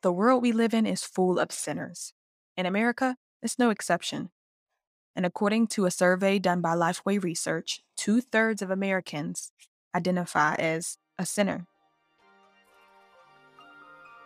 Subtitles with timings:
[0.00, 2.12] The world we live in is full of sinners.
[2.56, 4.30] In America, it's no exception.
[5.16, 9.50] And according to a survey done by Lifeway Research, two thirds of Americans
[9.92, 11.66] identify as a sinner.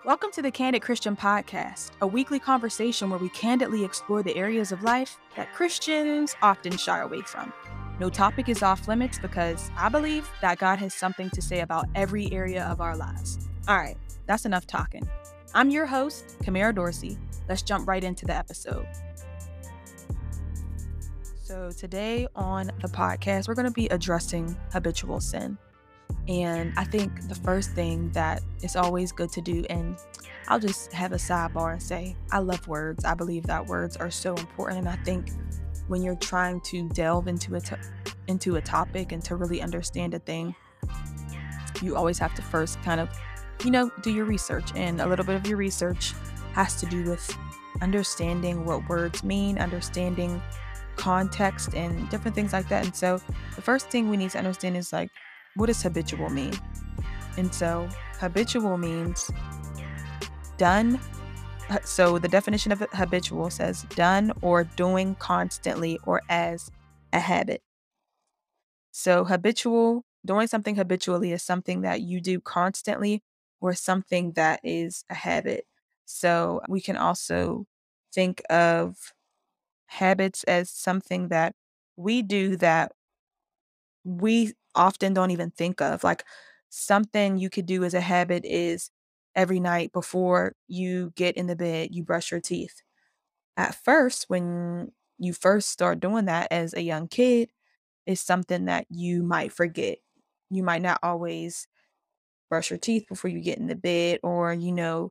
[0.05, 4.73] Welcome to the Candid Christian Podcast, a weekly conversation where we candidly explore the areas
[4.73, 7.51] of life that Christians often shy away from.
[7.99, 11.87] No topic is off limits because I believe that God has something to say about
[11.95, 13.49] every area of our lives.
[13.67, 13.97] All right,
[14.27, 15.09] that's enough talking.
[15.55, 17.19] I'm your host, Kamera Dorsey.
[17.47, 18.87] Let's jump right into the episode.
[21.43, 25.59] So, today on the podcast, we're going to be addressing habitual sin.
[26.27, 29.99] And I think the first thing that is always good to do, and
[30.49, 33.05] I'll just have a sidebar and say, I love words.
[33.05, 34.79] I believe that words are so important.
[34.79, 35.33] And I think
[35.89, 37.79] when you're trying to delve into a, to-
[38.27, 40.55] into a topic and to really understand a thing,
[41.83, 43.11] you always have to first kind of
[43.65, 44.71] you know, do your research.
[44.75, 46.13] And a little bit of your research
[46.55, 47.37] has to do with
[47.81, 50.41] understanding what words mean, understanding
[50.97, 52.85] context, and different things like that.
[52.85, 53.21] And so,
[53.57, 55.11] the first thing we need to understand is like,
[55.57, 56.53] what does habitual mean?
[57.37, 59.31] And so, habitual means
[60.59, 61.01] done.
[61.71, 66.71] Uh, so, the definition of habitual says done or doing constantly or as
[67.13, 67.63] a habit.
[68.91, 73.23] So, habitual, doing something habitually is something that you do constantly
[73.63, 75.67] or something that is a habit.
[76.07, 77.67] So we can also
[78.15, 79.15] think of
[79.87, 81.55] habits as something that
[81.97, 82.93] we do that
[84.05, 86.05] we often don't even think of.
[86.05, 86.25] Like
[86.69, 88.91] something you could do as a habit is
[89.35, 92.83] every night before you get in the bed, you brush your teeth.
[93.57, 97.51] At first, when you first start doing that as a young kid,
[98.07, 99.99] is something that you might forget.
[100.51, 101.69] You might not always
[102.53, 105.11] brush your teeth before you get in the bed or you know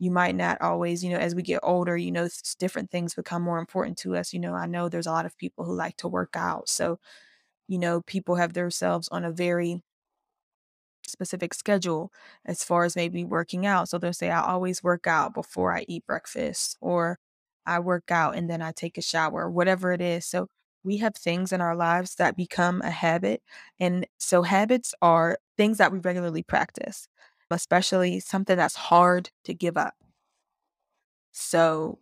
[0.00, 3.42] you might not always you know as we get older you know different things become
[3.42, 5.96] more important to us you know i know there's a lot of people who like
[5.96, 6.98] to work out so
[7.68, 9.82] you know people have themselves on a very
[11.06, 12.12] specific schedule
[12.44, 15.84] as far as maybe working out so they'll say i always work out before i
[15.88, 17.18] eat breakfast or
[17.66, 20.48] i work out and then i take a shower whatever it is so
[20.84, 23.42] we have things in our lives that become a habit.
[23.78, 27.08] And so habits are things that we regularly practice,
[27.50, 29.94] especially something that's hard to give up.
[31.32, 31.98] So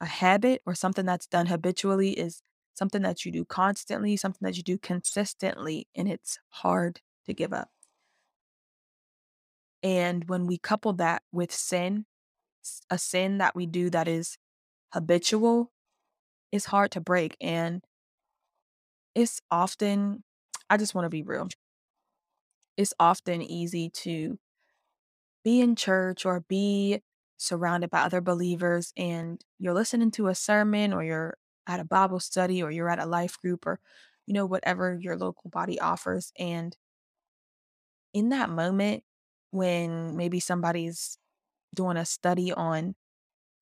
[0.00, 2.42] a habit or something that's done habitually is
[2.74, 7.52] something that you do constantly, something that you do consistently, and it's hard to give
[7.52, 7.68] up.
[9.82, 12.06] And when we couple that with sin,
[12.90, 14.36] a sin that we do that is
[14.92, 15.72] habitual,
[16.52, 17.36] is hard to break.
[17.40, 17.82] And
[19.14, 20.22] it's often
[20.68, 21.48] I just want to be real.
[22.76, 24.38] It's often easy to
[25.44, 27.00] be in church or be
[27.36, 32.20] surrounded by other believers and you're listening to a sermon or you're at a Bible
[32.20, 33.80] study or you're at a life group or
[34.26, 36.76] you know whatever your local body offers and
[38.12, 39.02] in that moment
[39.50, 41.16] when maybe somebody's
[41.74, 42.94] doing a study on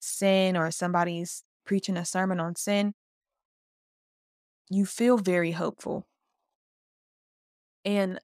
[0.00, 2.94] sin or somebody's preaching a sermon on sin
[4.70, 6.06] you feel very hopeful.
[7.84, 8.18] And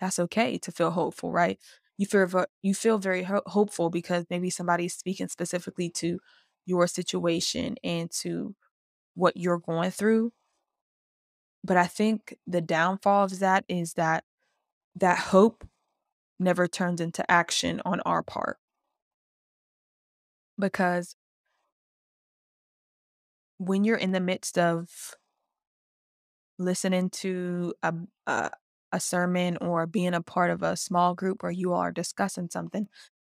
[0.00, 1.60] that's okay to feel hopeful, right?
[1.98, 6.20] You feel you feel very ho- hopeful because maybe somebody's speaking specifically to
[6.66, 8.54] your situation and to
[9.14, 10.32] what you're going through.
[11.64, 14.24] But I think the downfall of that is that
[14.96, 15.68] that hope
[16.38, 18.58] never turns into action on our part.
[20.58, 21.16] Because
[23.58, 25.14] when you're in the midst of
[26.58, 27.94] listening to a,
[28.26, 28.50] a
[28.92, 32.88] a sermon or being a part of a small group where you are discussing something,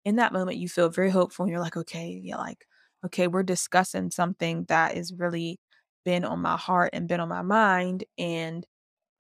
[0.05, 2.67] in that moment you feel very hopeful and you're like, okay, you're like,
[3.07, 5.61] okay, we're discussing something that is really
[6.05, 8.05] been on my heart and been on my mind.
[8.19, 8.67] And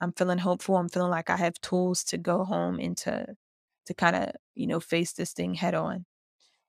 [0.00, 0.76] I'm feeling hopeful.
[0.76, 3.26] I'm feeling like I have tools to go home and to
[3.86, 6.06] to kind of, you know, face this thing head on.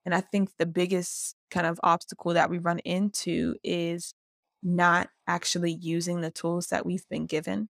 [0.05, 4.13] And I think the biggest kind of obstacle that we run into is
[4.63, 7.69] not actually using the tools that we've been given.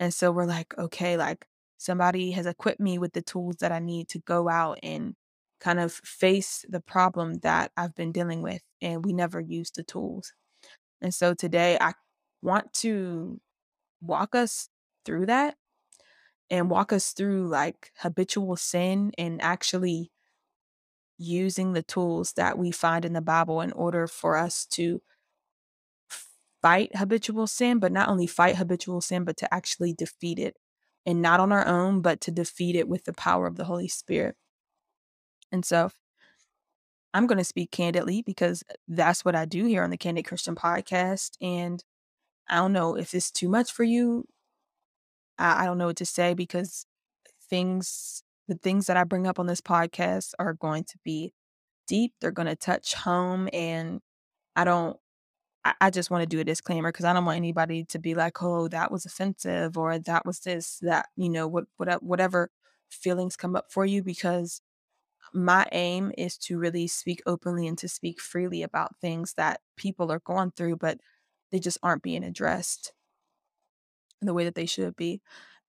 [0.00, 1.46] And so we're like, okay, like
[1.76, 5.14] somebody has equipped me with the tools that I need to go out and
[5.60, 8.62] kind of face the problem that I've been dealing with.
[8.80, 10.32] And we never use the tools.
[11.00, 11.94] And so today I
[12.42, 13.40] want to
[14.00, 14.68] walk us
[15.04, 15.56] through that
[16.50, 20.10] and walk us through like habitual sin and actually
[21.18, 25.02] using the tools that we find in the Bible in order for us to
[26.62, 30.56] fight habitual sin, but not only fight habitual sin, but to actually defeat it.
[31.06, 33.88] And not on our own, but to defeat it with the power of the Holy
[33.88, 34.36] Spirit.
[35.50, 35.90] And so
[37.14, 41.36] I'm gonna speak candidly because that's what I do here on the Candid Christian Podcast,
[41.40, 41.82] and
[42.48, 44.26] I don't know if it's too much for you.
[45.38, 46.86] I I don't know what to say because
[47.48, 51.32] things the things that I bring up on this podcast are going to be
[51.86, 54.00] deep, they're gonna touch home, and
[54.56, 54.98] I don't
[55.68, 58.42] I I just wanna do a disclaimer because I don't want anybody to be like,
[58.42, 62.50] "Oh, that was offensive," or "That was this, that" you know, what what uh, whatever
[62.90, 64.60] feelings come up for you because
[65.34, 70.12] my aim is to really speak openly and to speak freely about things that people
[70.12, 71.00] are going through, but
[71.52, 72.92] they just aren't being addressed
[74.20, 75.20] in the way that they should be.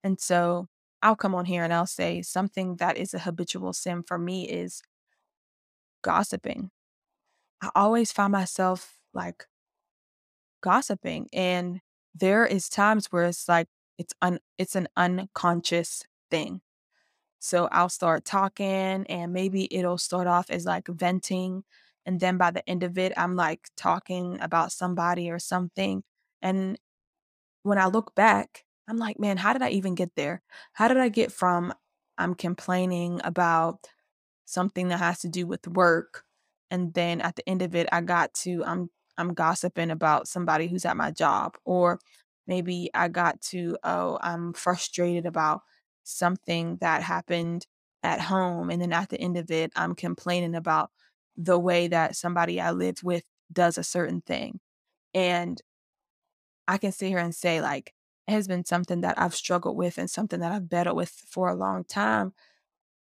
[0.02, 0.68] And so,
[1.02, 4.46] I'll come on here and I'll say something that is a habitual sin for me
[4.48, 4.82] is
[6.02, 6.70] gossiping.
[7.62, 9.46] I always find myself, like
[10.62, 11.80] gossiping, and
[12.14, 13.68] there is times where it's like
[13.98, 16.60] it's un it's an unconscious thing.
[17.40, 21.64] So, I'll start talking, and maybe it'll start off as, like, venting,
[22.06, 26.04] and then by the end of it, I'm, like, talking about somebody or something,
[26.42, 26.78] and
[27.64, 30.42] when I look back, I'm like, "Man, how did I even get there?
[30.74, 31.74] How did I get from
[32.18, 33.88] I'm complaining about
[34.46, 36.24] something that has to do with work,
[36.70, 38.90] and then at the end of it, I got to I'm
[39.20, 42.00] I'm gossiping about somebody who's at my job," or
[42.48, 45.62] maybe I got to, "Oh, I'm frustrated about
[46.04, 47.66] something that happened
[48.04, 50.90] at home," and then at the end of it, I'm complaining about
[51.36, 54.60] the way that somebody I lived with does a certain thing.
[55.14, 55.62] And
[56.68, 57.94] I can sit here and say, like,
[58.28, 61.48] it has been something that I've struggled with and something that I've battled with for
[61.48, 62.32] a long time,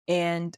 [0.08, 0.58] and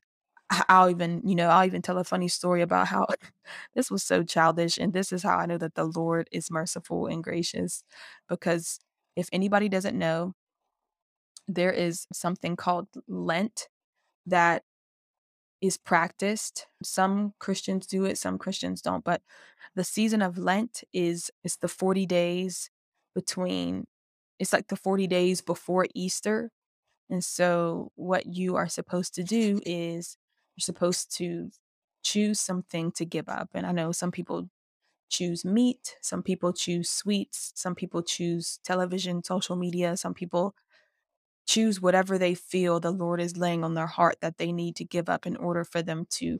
[0.70, 3.08] I'll even, you know, I'll even tell a funny story about how
[3.76, 7.08] this was so childish, and this is how I know that the Lord is merciful
[7.08, 7.84] and gracious,
[8.30, 8.80] because
[9.16, 10.34] if anybody doesn't know
[11.48, 13.68] there is something called Lent
[14.26, 14.64] that
[15.62, 16.68] is practiced.
[16.84, 19.22] Some Christians do it, some Christians don't, but
[19.76, 22.70] the season of Lent is it's the 40 days
[23.16, 23.86] between
[24.40, 26.52] it's like the 40 days before Easter,
[27.10, 30.18] and so what you are supposed to do is
[30.56, 31.52] you're supposed to
[32.04, 34.50] choose something to give up, and I know some people
[35.10, 40.56] choose meat, some people choose sweets, some people choose television, social media, some people
[41.48, 44.86] choose whatever they feel the Lord is laying on their heart that they need to
[44.86, 46.40] give up in order for them to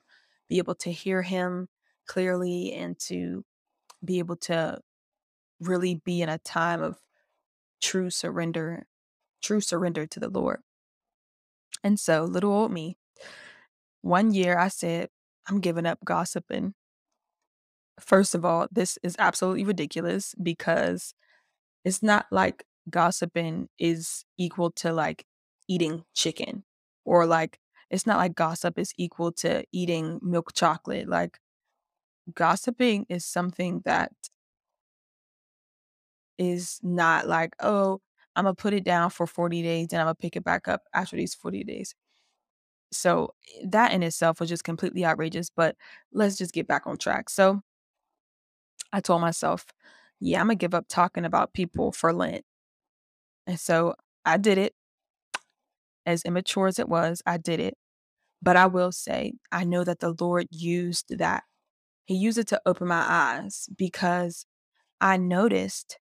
[0.50, 1.70] be able to hear Him
[2.08, 3.46] clearly and to
[4.04, 4.80] be able to
[5.60, 7.00] really be in a time of
[7.82, 8.88] true surrender
[9.42, 10.62] true surrender to the Lord.
[11.84, 12.98] And so, little old me,
[14.06, 15.10] one year I said,
[15.50, 16.76] "I'm giving up gossiping."
[18.00, 21.14] First of all, this is absolutely ridiculous because
[21.86, 25.26] it's not like gossiping is equal to, like,
[25.68, 26.64] eating chicken,
[27.06, 27.60] or, like,
[27.92, 31.40] it's not like gossip is equal to eating milk chocolate, like,
[32.36, 34.12] gossiping is something that
[36.38, 38.02] is not like, "Oh,
[38.38, 41.34] Imma put it down for 40 days, and Imma pick it back up after these
[41.34, 41.96] 40 days."
[42.92, 43.34] So,
[43.66, 45.76] that in itself was just completely outrageous, but
[46.14, 47.30] let's just get back on track.
[47.30, 47.62] So
[48.92, 49.66] I told myself,
[50.20, 52.46] "Yeah, Imma give up talking about people for Lent."
[53.48, 53.96] And so
[54.26, 54.74] I did it.
[56.06, 57.78] As immature as it was, I did it.
[58.42, 61.44] But I will say, I know that the Lord used that.
[62.06, 64.46] He used it to open my eyes because
[65.02, 66.00] I noticed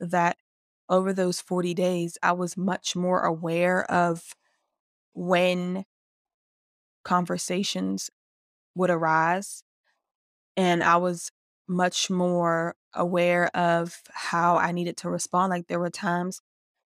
[0.00, 0.38] that
[0.88, 4.34] over those 40 days, I was much more aware of
[5.14, 5.84] when
[7.14, 8.10] conversations
[8.74, 9.62] would arise,
[10.56, 11.30] and I was
[11.68, 16.40] much more aware of how I needed to respond, like, there were times,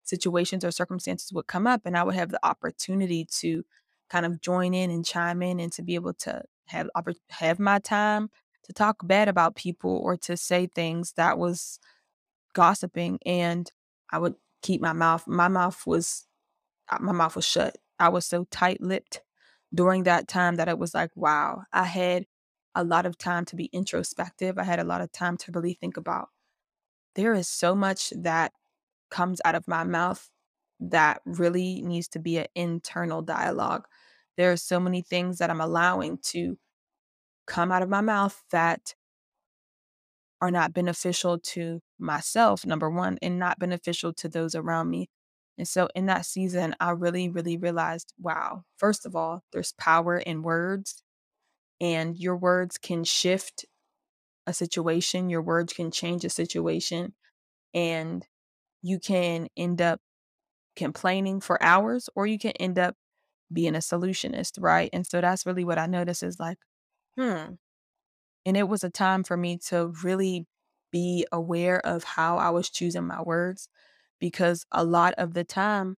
[0.04, 3.64] situations, or circumstances would come up, and I would have the opportunity to
[4.10, 6.88] kind of join in and chime in and to be able to have
[7.30, 8.30] have my time
[8.66, 11.78] to talk bad about people or to say things that was
[12.54, 13.70] gossiping, and
[14.10, 16.26] I would keep my mouth my mouth was
[16.90, 17.78] uh, my mouth was shut.
[17.98, 19.22] I was so tight-lipped
[19.74, 22.26] during that time that it was like, wow, I had
[22.74, 25.74] a lot of time to be introspective, I had a lot of time to really
[25.74, 26.28] think about,
[27.16, 28.52] "There is so much that
[29.10, 30.30] comes out of my mouth
[30.80, 33.86] that really needs to be an internal dialogue.
[34.36, 36.58] There are so many things that I'm allowing to
[37.46, 38.94] come out of my mouth that
[40.40, 45.08] are not beneficial to myself, number 1, and not beneficial to those around me.
[45.60, 50.18] And so in that season, I really, really realized, wow, first of all, there's power
[50.18, 51.04] in words,
[51.80, 53.66] and your words can shift
[54.46, 57.14] a situation, your words can change a situation,
[57.74, 58.26] and
[58.82, 60.00] you can end up
[60.76, 62.96] complaining for hours, or you can end up
[63.52, 64.90] being a solutionist, right?
[64.92, 66.58] And so that's really what I noticed is like,
[67.18, 67.54] "Hmm."
[68.46, 70.46] And it was a time for me to really
[70.90, 73.68] be aware of how I was choosing my words
[74.20, 75.96] because a lot of the time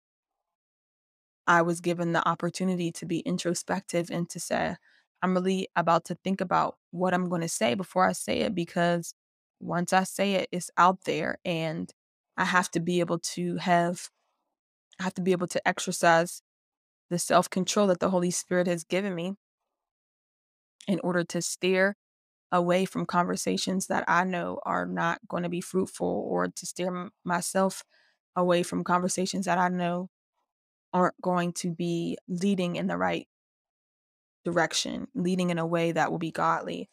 [1.46, 4.76] I was given the opportunity to be introspective and to say,
[5.22, 8.54] I'm really about to think about what I'm going to say before I say it
[8.54, 9.14] because
[9.60, 11.92] once I say it, it's out there and
[12.36, 14.08] I have to be able to have,
[14.98, 16.42] I have to be able to exercise
[17.10, 19.34] the self control that the Holy Spirit has given me
[20.88, 21.96] in order to steer
[22.50, 27.10] away from conversations that I know are not going to be fruitful or to steer
[27.24, 27.84] myself
[28.36, 30.08] away from conversations that I know
[30.92, 33.26] aren't going to be leading in the right
[34.44, 36.88] direction, leading in a way that will be godly.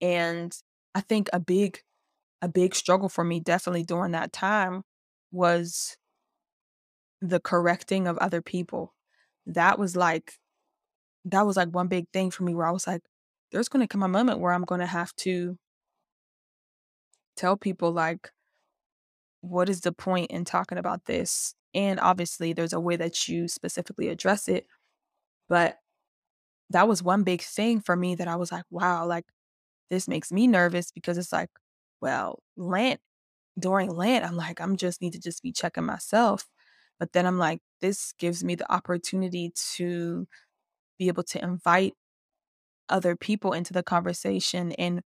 [0.00, 0.54] And
[0.94, 1.80] I think a big
[2.42, 4.82] a big struggle for me definitely during that time
[5.32, 5.96] was
[7.22, 8.92] the correcting of other people.
[9.46, 10.34] That was like
[11.24, 13.02] that was like one big thing for me where I was like
[13.50, 15.56] there's going to come a moment where I'm going to have to
[17.36, 18.30] tell people like
[19.44, 21.54] what is the point in talking about this?
[21.74, 24.66] And obviously there's a way that you specifically address it,
[25.48, 25.78] but
[26.70, 29.26] that was one big thing for me that I was like, wow, like
[29.90, 31.50] this makes me nervous because it's like,
[32.00, 33.00] well, Lent
[33.58, 36.46] during Lent, I'm like, I'm just need to just be checking myself.
[36.98, 40.26] But then I'm like, this gives me the opportunity to
[40.98, 41.94] be able to invite
[42.88, 45.02] other people into the conversation and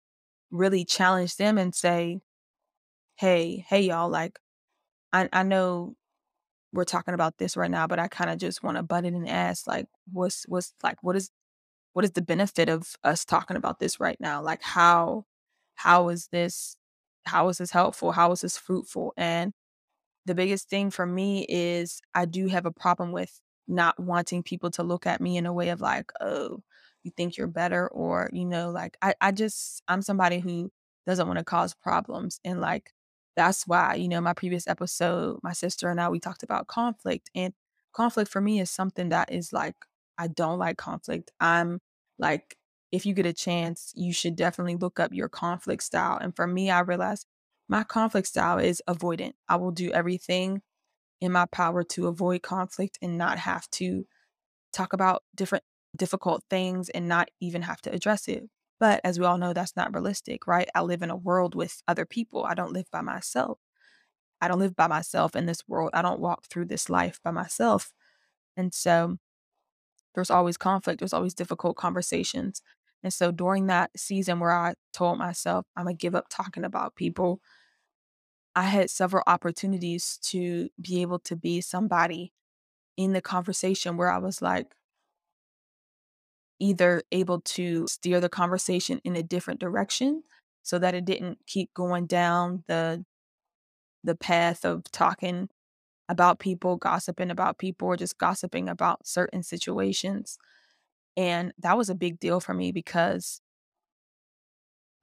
[0.51, 2.21] really challenge them and say,
[3.17, 4.39] hey, hey, y'all, like,
[5.13, 5.97] I, I know
[6.73, 9.15] we're talking about this right now, but I kind of just want to butt in
[9.15, 11.31] and ask, like, what's, what's like, what is
[11.95, 14.43] what is the benefit of us talking about this right now?
[14.43, 15.25] Like how
[15.77, 16.77] how is this
[17.25, 18.13] how is this helpful?
[18.13, 19.15] How is this fruitful?
[19.17, 19.55] And
[20.27, 24.71] the biggest thing for me is I do have a problem with not wanting people
[24.73, 26.63] to look at me in a way of like, oh,
[27.03, 30.71] you think you're better, or you know, like I, I just I'm somebody who
[31.07, 32.41] doesn't want to cause problems.
[32.45, 32.93] And like
[33.37, 37.31] that's why, you know, my previous episode, my sister and I, we talked about conflict.
[37.35, 37.53] And
[37.93, 39.77] conflict for me is something that is like,
[40.19, 41.31] I don't like conflict.
[41.41, 41.81] I'm
[42.19, 42.57] like,
[42.93, 46.19] if you get a chance, you should definitely look up your conflict style.
[46.19, 47.27] And for me, I realized
[47.69, 49.35] my conflict style is avoidant.
[49.49, 50.63] I will do everything
[51.21, 54.07] in my power to avoid conflict and not have to
[54.73, 55.65] talk about different
[55.97, 58.45] difficult things and not even have to address it.
[58.79, 60.69] But as we all know, that's not realistic, right?
[60.75, 62.45] I live in a world with other people.
[62.45, 63.59] I don't live by myself.
[64.41, 65.91] I don't live by myself in this world.
[65.95, 67.93] I don't walk through this life by myself.
[68.57, 69.17] And so
[70.15, 72.63] there's always conflict, there's always difficult conversations.
[73.03, 76.65] And so during that season where I told myself I'm going to give up talking
[76.65, 77.41] about people,
[78.55, 82.33] I had several opportunities to be able to be somebody
[82.97, 84.69] in the conversation where I was like
[86.59, 90.23] either able to steer the conversation in a different direction
[90.63, 93.05] so that it didn't keep going down the
[94.05, 95.49] the path of talking
[96.09, 100.39] about people, gossiping about people, or just gossiping about certain situations.
[101.17, 103.41] And that was a big deal for me because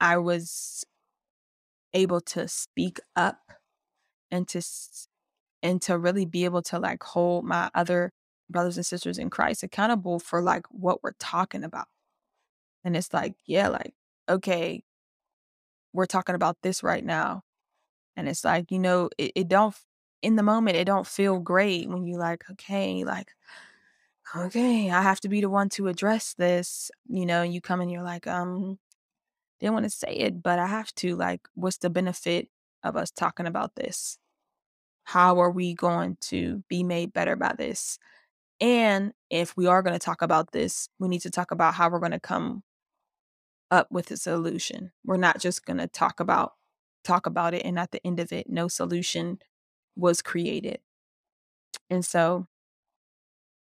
[0.00, 0.84] I was
[1.92, 3.38] able to speak up
[4.30, 4.62] and to
[5.62, 8.12] and to really be able to like hold my other
[8.54, 11.88] brothers and sisters in Christ accountable for like what we're talking about.
[12.84, 13.94] And it's like, yeah, like
[14.28, 14.84] okay,
[15.92, 17.42] we're talking about this right now.
[18.16, 19.74] And it's like, you know, it, it don't
[20.22, 23.32] in the moment it don't feel great when you like, okay, like
[24.36, 27.90] okay, I have to be the one to address this, you know, you come and
[27.90, 28.78] you're like, um,
[29.60, 31.16] didn't want to say it, but I have to.
[31.16, 32.48] Like, what's the benefit
[32.82, 34.18] of us talking about this?
[35.04, 37.98] How are we going to be made better by this?
[38.60, 41.90] And if we are going to talk about this, we need to talk about how
[41.90, 42.62] we're going to come
[43.70, 44.92] up with a solution.
[45.04, 46.52] We're not just going to talk about
[47.04, 49.38] talk about it and at the end of it no solution
[49.94, 50.78] was created.
[51.90, 52.46] And so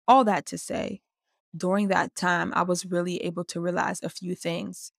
[0.09, 1.03] all that to say,
[1.57, 4.93] during that time I was really able to realize a few things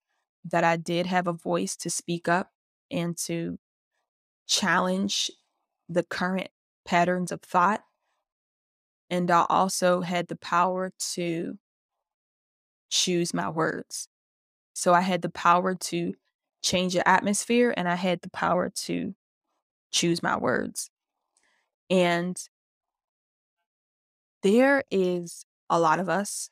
[0.46, 2.52] that I did have a voice to speak up
[2.90, 3.60] and to
[4.48, 5.30] challenge
[5.90, 6.50] the current
[6.86, 7.84] patterns of thought.
[9.10, 11.58] And I also had the power to
[12.90, 14.08] choose my words.
[14.74, 16.14] So I had the power to
[16.62, 19.16] change the atmosphere and I had the power to
[19.92, 20.90] choose my words.
[21.90, 22.38] And
[24.44, 26.50] there is a lot of us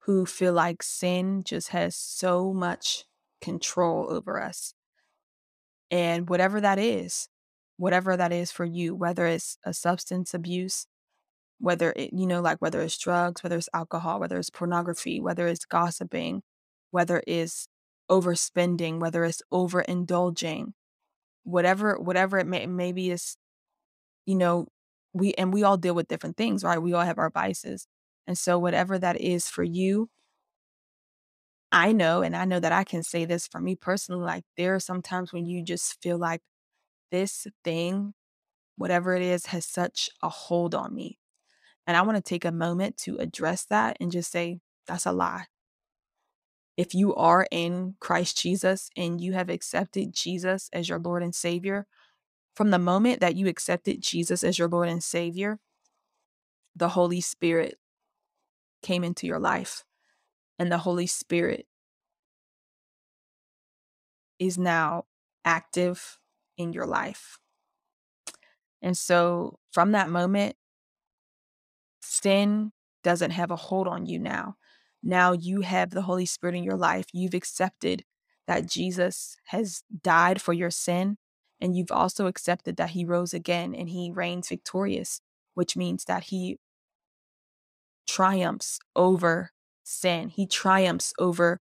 [0.00, 3.04] who feel like sin just has so much
[3.40, 4.74] control over us.
[5.90, 7.28] And whatever that is,
[7.82, 10.86] whatever that is for you, whether it's a substance abuse,
[11.60, 15.46] whether it, you know, like whether it's drugs, whether it's alcohol, whether it's pornography, whether
[15.48, 16.42] it's gossiping,
[16.92, 17.68] whether it's
[18.10, 20.72] overspending, whether it's overindulging,
[21.44, 23.36] whatever whatever it may maybe is,
[24.26, 24.66] you know,
[25.14, 26.80] we and we all deal with different things, right?
[26.82, 27.86] We all have our vices.
[28.26, 30.08] And so whatever that is for you,
[31.72, 34.74] I know, and I know that I can say this for me personally, like there
[34.74, 36.40] are some times when you just feel like
[37.12, 38.14] this thing,
[38.76, 41.20] whatever it is, has such a hold on me.
[41.86, 45.12] And I want to take a moment to address that and just say, that's a
[45.12, 45.44] lie.
[46.76, 51.34] If you are in Christ Jesus and you have accepted Jesus as your Lord and
[51.34, 51.86] Savior,
[52.56, 55.58] from the moment that you accepted Jesus as your Lord and Savior,
[56.74, 57.78] the Holy Spirit
[58.82, 59.84] came into your life.
[60.58, 61.66] And the Holy Spirit
[64.38, 65.04] is now
[65.44, 66.18] active
[66.56, 67.38] in your life.
[68.80, 70.56] And so from that moment,
[72.00, 74.56] sin doesn't have a hold on you now.
[75.02, 77.06] Now you have the Holy Spirit in your life.
[77.12, 78.04] You've accepted
[78.46, 81.16] that Jesus has died for your sin.
[81.60, 85.20] And you've also accepted that he rose again and he reigns victorious,
[85.54, 86.58] which means that he
[88.06, 89.50] triumphs over
[89.84, 90.28] sin.
[90.28, 91.60] He triumphs over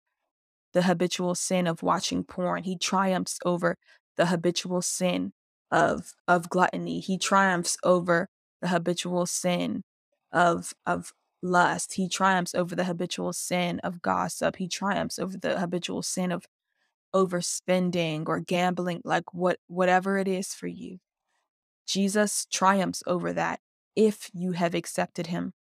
[0.73, 2.63] the habitual sin of watching porn.
[2.63, 3.77] He triumphs over
[4.17, 5.33] the habitual sin
[5.71, 6.99] of of gluttony.
[6.99, 8.29] He triumphs over
[8.61, 9.83] the habitual sin
[10.31, 11.93] of of lust.
[11.93, 14.57] He triumphs over the habitual sin of gossip.
[14.57, 16.45] He triumphs over the habitual sin of
[17.13, 20.99] overspending or gambling, like what whatever it is for you.
[21.85, 23.59] Jesus triumphs over that
[23.95, 25.53] if you have accepted him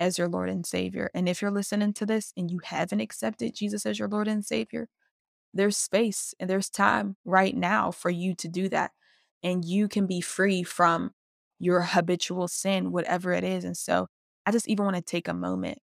[0.00, 1.10] as your Lord and Savior.
[1.14, 4.44] And if you're listening to this and you haven't accepted Jesus as your Lord and
[4.44, 4.88] Savior,
[5.54, 8.92] there's space and there's time right now for you to do that.
[9.42, 11.12] And you can be free from
[11.58, 13.64] your habitual sin, whatever it is.
[13.64, 14.08] And so
[14.46, 15.78] I just even want to take a moment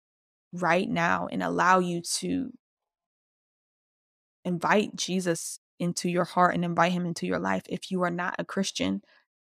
[0.52, 2.50] right now and allow you to
[4.44, 8.36] invite Jesus into your heart and invite him into your life if you are not
[8.38, 9.02] a Christian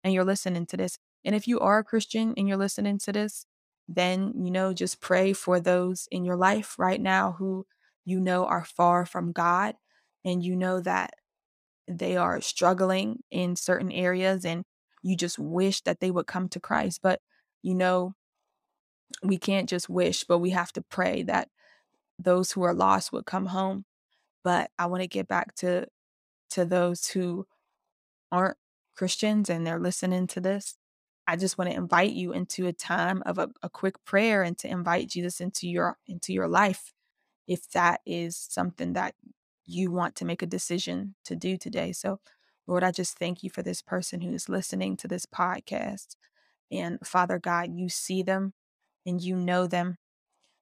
[0.02, 0.98] and you're listening to this.
[1.24, 3.46] And if you are a Christian and you're listening to this,
[3.88, 7.66] then, you know, just pray for those in your life right now who
[8.04, 9.74] you know are far from God
[10.26, 11.14] and you know that
[11.88, 14.64] they are struggling in certain areas and
[15.02, 17.00] you just wish that they would come to Christ.
[17.00, 17.20] But,
[17.62, 18.14] you know,
[19.22, 21.48] we can't just wish, but we have to pray that
[22.18, 23.84] those who are lost would come home.
[24.42, 25.86] But I want to get back to
[26.50, 27.46] to those who
[28.32, 28.56] aren't
[28.96, 30.76] Christians and they're listening to this.
[31.26, 34.56] I just want to invite you into a time of a, a quick prayer and
[34.58, 36.92] to invite Jesus into your into your life
[37.46, 39.14] if that is something that
[39.66, 41.92] you want to make a decision to do today.
[41.92, 42.20] So,
[42.66, 46.16] Lord, I just thank you for this person who is listening to this podcast.
[46.70, 48.52] And Father God, you see them
[49.04, 49.98] and you know them.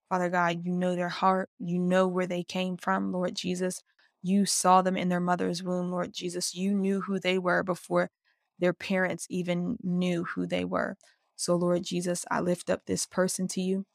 [0.09, 1.49] Father God, you know their heart.
[1.59, 3.83] You know where they came from, Lord Jesus.
[4.23, 6.55] You saw them in their mother's womb, Lord Jesus.
[6.55, 8.11] You knew who they were before
[8.59, 10.97] their parents even knew who they were.
[11.37, 13.87] So, Lord Jesus, I lift up this person to you.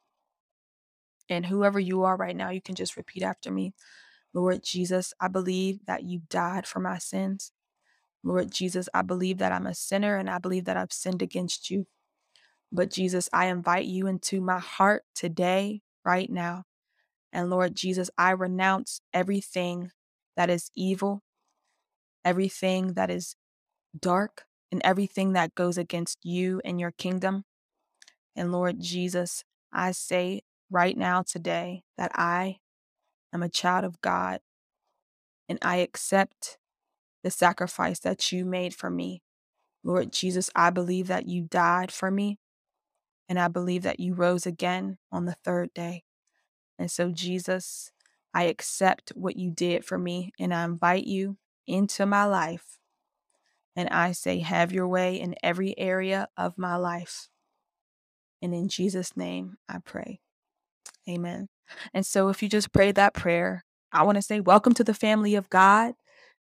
[1.29, 3.73] And whoever you are right now, you can just repeat after me.
[4.33, 7.51] Lord Jesus, I believe that you died for my sins.
[8.23, 11.69] Lord Jesus, I believe that I'm a sinner and I believe that I've sinned against
[11.69, 11.87] you.
[12.71, 16.63] But Jesus, I invite you into my heart today, right now.
[17.31, 19.91] And Lord Jesus, I renounce everything
[20.35, 21.21] that is evil,
[22.23, 23.35] everything that is
[23.97, 27.43] dark, and everything that goes against you and your kingdom.
[28.35, 32.57] And Lord Jesus, I say right now today that I
[33.33, 34.41] am a child of God
[35.47, 36.57] and I accept
[37.23, 39.21] the sacrifice that you made for me.
[39.83, 42.37] Lord Jesus, I believe that you died for me
[43.27, 46.03] and I believe that you rose again on the third day.
[46.77, 47.91] And so, Jesus,
[48.33, 51.37] I accept what you did for me and I invite you
[51.67, 52.77] into my life.
[53.75, 57.29] And I say, have your way in every area of my life.
[58.41, 60.19] And in Jesus' name, I pray.
[61.07, 61.47] Amen.
[61.93, 64.93] And so, if you just prayed that prayer, I want to say, welcome to the
[64.93, 65.93] family of God.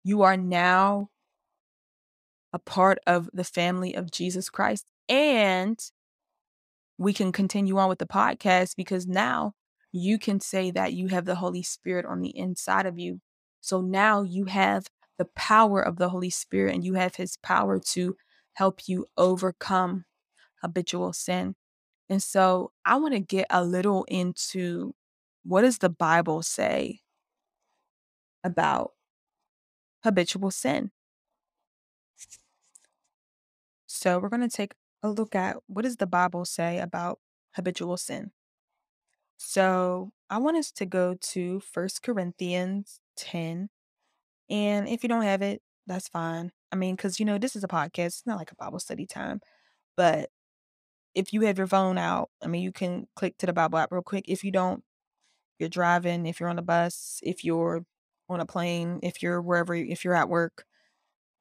[0.05, 1.11] You are now
[2.53, 4.87] a part of the family of Jesus Christ.
[5.09, 5.79] And
[6.99, 9.53] we can continue on with the podcast because now
[9.93, 13.21] you can say that you have the Holy Spirit on the inside of you.
[13.61, 14.87] So now you have
[15.19, 18.17] the power of the Holy Spirit and you have His power to
[18.55, 20.05] help you overcome
[20.63, 21.55] habitual sin.
[22.09, 24.95] And so I want to get a little into
[25.47, 27.01] what does the Bible say
[28.43, 28.93] about
[30.03, 30.91] habitual sin?
[33.87, 37.21] So we're going to take a look at what does the Bible say about
[37.55, 38.33] habitual sin.
[39.37, 43.69] So I want us to go to First Corinthians 10.
[44.51, 46.51] And if you don't have it, that's fine.
[46.73, 49.07] I mean, because, you know, this is a podcast, it's not like a Bible study
[49.07, 49.41] time.
[49.97, 50.31] But
[51.15, 53.93] if you have your phone out, I mean, you can click to the Bible app
[53.93, 54.25] real quick.
[54.29, 54.83] If you don't,
[55.59, 57.85] you're driving, if you're on a bus, if you're
[58.29, 60.65] on a plane, if you're wherever, if you're at work,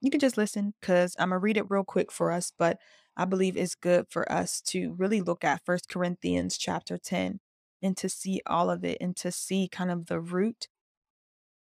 [0.02, 2.52] you can just listen because I'm going to read it real quick for us.
[2.58, 2.78] But
[3.18, 7.40] I believe it's good for us to really look at First Corinthians chapter 10
[7.82, 10.68] and to see all of it and to see kind of the root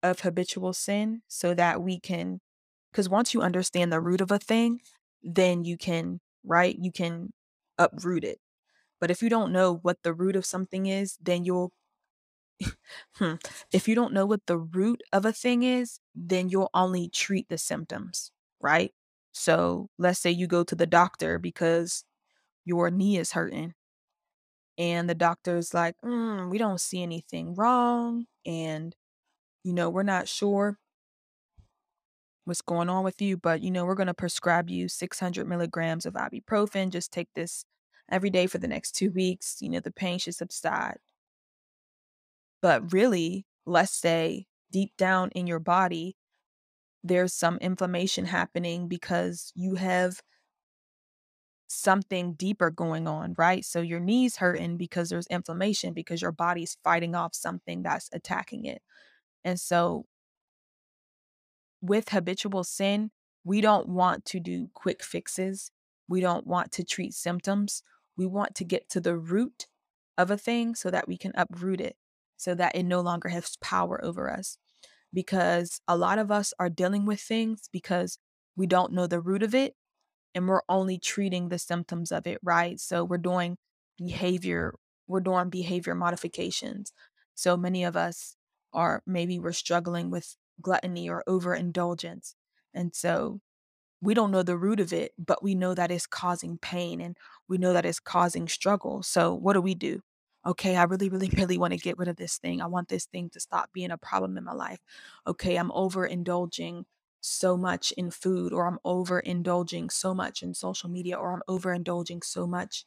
[0.02, 2.40] of habitual sin so that we can,
[2.92, 4.80] because once you understand the root of a thing,
[5.22, 6.76] then you can, right?
[6.78, 7.32] You can
[7.78, 8.40] uproot it.
[9.00, 11.72] But if you don't know what the root of something is, then you'll
[13.16, 13.36] Hmm.
[13.72, 17.48] If you don't know what the root of a thing is, then you'll only treat
[17.50, 18.92] the symptoms, right?
[19.32, 22.04] So let's say you go to the doctor because
[22.66, 23.74] your knee is hurting,
[24.78, 28.96] and the doctor's like, "Mm, we don't see anything wrong, and
[29.64, 30.80] you know, we're not sure
[32.46, 36.06] what's going on with you, but you know, we're going to prescribe you 600 milligrams
[36.06, 36.90] of ibuprofen.
[36.90, 37.66] Just take this
[38.12, 39.58] every day for the next two weeks.
[39.62, 40.98] You know, the pain should subside.
[42.64, 46.16] But really, let's say deep down in your body,
[47.04, 50.22] there's some inflammation happening because you have
[51.68, 53.66] something deeper going on, right?
[53.66, 58.64] So your knees hurting because there's inflammation because your body's fighting off something that's attacking
[58.64, 58.82] it.
[59.44, 60.06] And so
[61.82, 63.12] with habitual sin,
[63.44, 65.70] we don't want to do quick fixes.
[66.08, 67.84] We don't want to treat symptoms.
[68.16, 69.68] We want to get to the root
[70.18, 71.98] of a thing so that we can uproot it
[72.38, 74.58] so that it no longer has power over us.
[75.14, 78.18] Because a lot of us are dealing with things because
[78.56, 79.76] we don't know the root of it
[80.36, 82.80] and we're only treating the symptoms of it, right?
[82.80, 83.58] So we're doing
[83.98, 84.76] behavior,
[85.08, 86.94] we're doing behavior modifications.
[87.36, 88.36] So many of us
[88.74, 92.36] are maybe we're struggling with gluttony or overindulgence.
[92.74, 93.40] And so
[94.02, 97.18] we don't know the root of it, but we know that it's causing pain and
[97.48, 99.04] we know that it's causing struggle.
[99.04, 100.02] So what do we do?
[100.46, 102.62] Okay, I really, really, really want to get rid of this thing.
[102.62, 104.80] I want this thing to stop being a problem in my life.
[105.26, 106.84] Okay, I'm overindulging
[107.22, 112.24] so much in food, or I'm overindulging so much in social media, or I'm overindulging
[112.26, 112.86] so much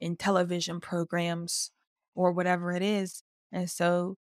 [0.00, 1.70] in television programs,
[2.16, 3.22] or whatever it is.
[3.52, 4.16] And so,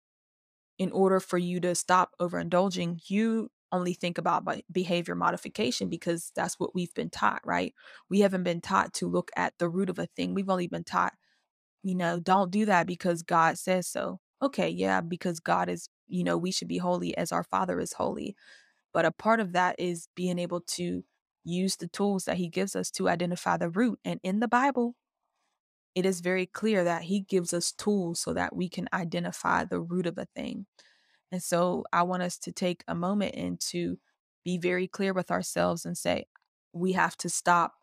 [0.77, 6.59] in order for you to stop overindulging, you only think about behavior modification because that's
[6.59, 7.73] what we've been taught, right?
[8.09, 10.33] We haven't been taught to look at the root of a thing.
[10.33, 11.13] We've only been taught
[11.83, 14.19] you know, don't do that because God says so.
[14.41, 17.93] Okay, yeah, because God is, you know, we should be holy as our Father is
[17.93, 18.35] holy.
[18.93, 21.03] But a part of that is being able to
[21.43, 23.99] use the tools that He gives us to identify the root.
[24.03, 24.95] And in the Bible,
[25.95, 29.79] it is very clear that He gives us tools so that we can identify the
[29.79, 30.65] root of a thing.
[31.31, 33.97] And so I want us to take a moment and to
[34.43, 36.25] be very clear with ourselves and say,
[36.73, 37.73] we have to stop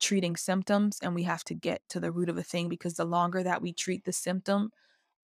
[0.00, 3.04] treating symptoms and we have to get to the root of a thing because the
[3.04, 4.70] longer that we treat the symptom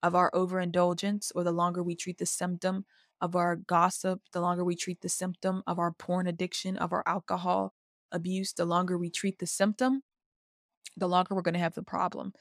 [0.03, 2.85] of our overindulgence or the longer we treat the symptom
[3.21, 7.05] of our gossip, the longer we treat the symptom of our porn addiction, of our
[7.07, 7.73] alcohol
[8.11, 10.03] abuse, the longer we treat the symptom,
[10.97, 12.33] the longer we're going to have the problem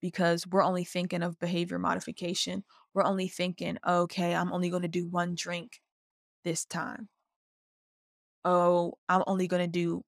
[0.00, 2.62] because we're only thinking of behavior modification.
[2.94, 5.80] We're only thinking, okay, I'm only going to do one drink
[6.44, 7.08] this time.
[8.44, 10.04] Oh, I'm only going to do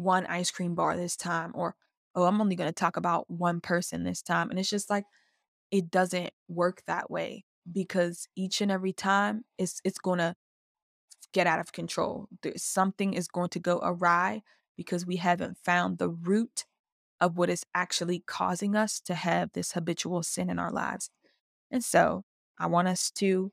[0.00, 1.74] one ice cream bar this time or
[2.14, 5.04] oh i'm only going to talk about one person this time and it's just like
[5.70, 10.34] it doesn't work that way because each and every time it's it's going to
[11.32, 12.28] get out of control.
[12.42, 14.42] There's, something is going to go awry
[14.76, 16.64] because we haven't found the root
[17.20, 21.10] of what is actually causing us to have this habitual sin in our lives.
[21.70, 22.24] And so
[22.58, 23.52] i want us to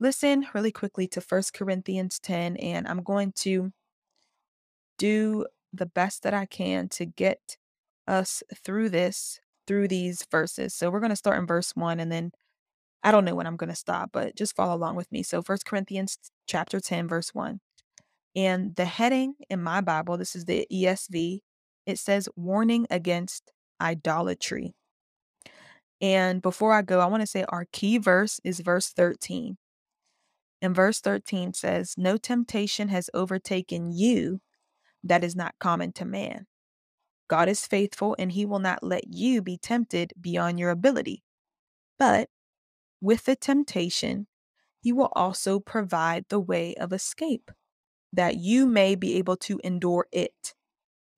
[0.00, 3.72] listen really quickly to First corinthians 10 and i'm going to
[4.98, 7.56] do the best that I can to get
[8.06, 10.74] us through this, through these verses.
[10.74, 12.32] So we're going to start in verse 1 and then
[13.04, 15.22] I don't know when I'm going to stop, but just follow along with me.
[15.22, 17.60] So First Corinthians chapter 10 verse 1.
[18.34, 21.40] And the heading in my Bible, this is the ESV,
[21.86, 24.74] it says warning against idolatry.
[26.00, 29.56] And before I go, I want to say our key verse is verse 13.
[30.60, 34.40] And verse 13 says, No temptation has overtaken you
[35.04, 36.46] that is not common to man.
[37.28, 41.22] God is faithful and he will not let you be tempted beyond your ability.
[41.98, 42.28] But
[43.00, 44.26] with the temptation,
[44.80, 47.50] he will also provide the way of escape
[48.12, 50.54] that you may be able to endure it.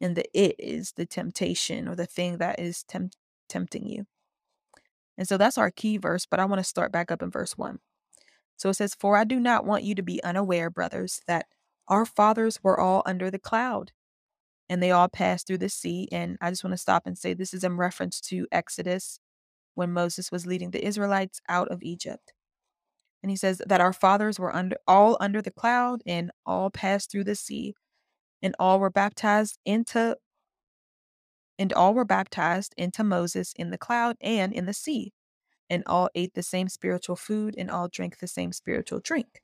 [0.01, 3.14] And the it is the temptation or the thing that is temp-
[3.49, 4.07] tempting you.
[5.16, 7.57] And so that's our key verse, but I want to start back up in verse
[7.57, 7.79] 1.
[8.57, 11.47] So it says, For I do not want you to be unaware, brothers, that
[11.88, 13.92] our fathers were all under the cloud
[14.68, 16.09] and they all passed through the sea.
[16.11, 19.20] And I just want to stop and say this is in reference to Exodus
[19.75, 22.33] when Moses was leading the Israelites out of Egypt.
[23.23, 27.11] And he says that our fathers were under all under the cloud and all passed
[27.11, 27.75] through the sea
[28.42, 30.16] and all were baptized into
[31.59, 35.12] and all were baptized into Moses in the cloud and in the sea
[35.70, 39.40] and all ate the same spiritual food and all drank the same spiritual drink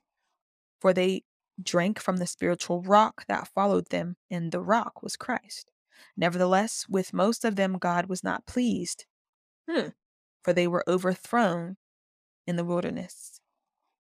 [0.79, 1.23] for they
[1.61, 5.71] drank from the spiritual rock that followed them and the rock was Christ.
[6.17, 9.05] Nevertheless with most of them God was not pleased
[9.69, 9.89] hmm.
[10.43, 11.77] for they were overthrown
[12.47, 13.39] in the wilderness.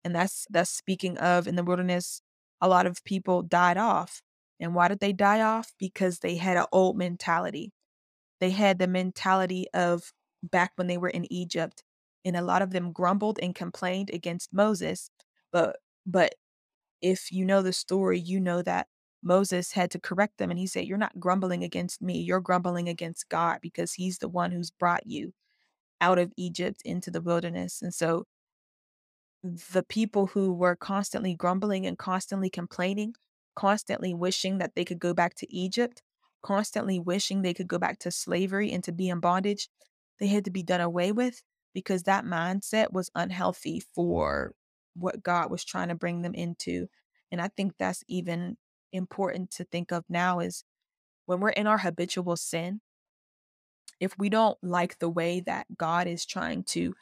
[0.04, 2.22] And that's that's speaking of in the wilderness
[2.62, 4.22] a lot of people died off.
[4.60, 5.74] And why did they die off?
[5.80, 7.74] Because they had an old mentality.
[8.40, 11.84] They had the mentality of back when they were in Egypt
[12.24, 15.10] and a lot of them grumbled and complained against Moses
[15.52, 16.36] but but
[17.02, 18.88] if you know the story you know that
[19.24, 22.88] Moses had to correct them and he said you're not grumbling against me you're grumbling
[22.88, 25.34] against God because he's the one who's brought you
[26.02, 27.82] out of Egypt into the wilderness.
[27.82, 28.26] And so
[29.44, 33.16] the people who were constantly grumbling and constantly complaining,
[33.56, 36.02] constantly wishing that they could go back to Egypt,
[36.42, 39.70] constantly wishing they could go back to slavery and to be in bondage,
[40.20, 41.42] they had to be done away with
[41.74, 44.54] because that mindset was unhealthy for
[44.96, 46.88] what God was trying to bring them into.
[47.32, 48.58] And I think that's even
[48.92, 50.64] important to think of now is
[51.26, 52.82] when we're in our habitual sin,
[54.00, 56.94] if we don't like the way that God is trying to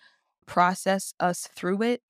[0.45, 2.01] process us through it,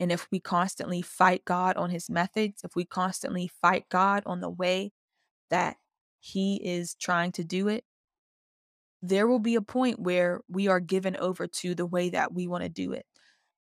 [0.00, 4.40] and if we constantly fight God on his methods, if we constantly fight God on
[4.40, 4.92] the way
[5.48, 5.76] that
[6.18, 7.84] he is trying to do it,
[9.00, 12.46] there will be a point where we are given over to the way that we
[12.46, 13.06] want to do it.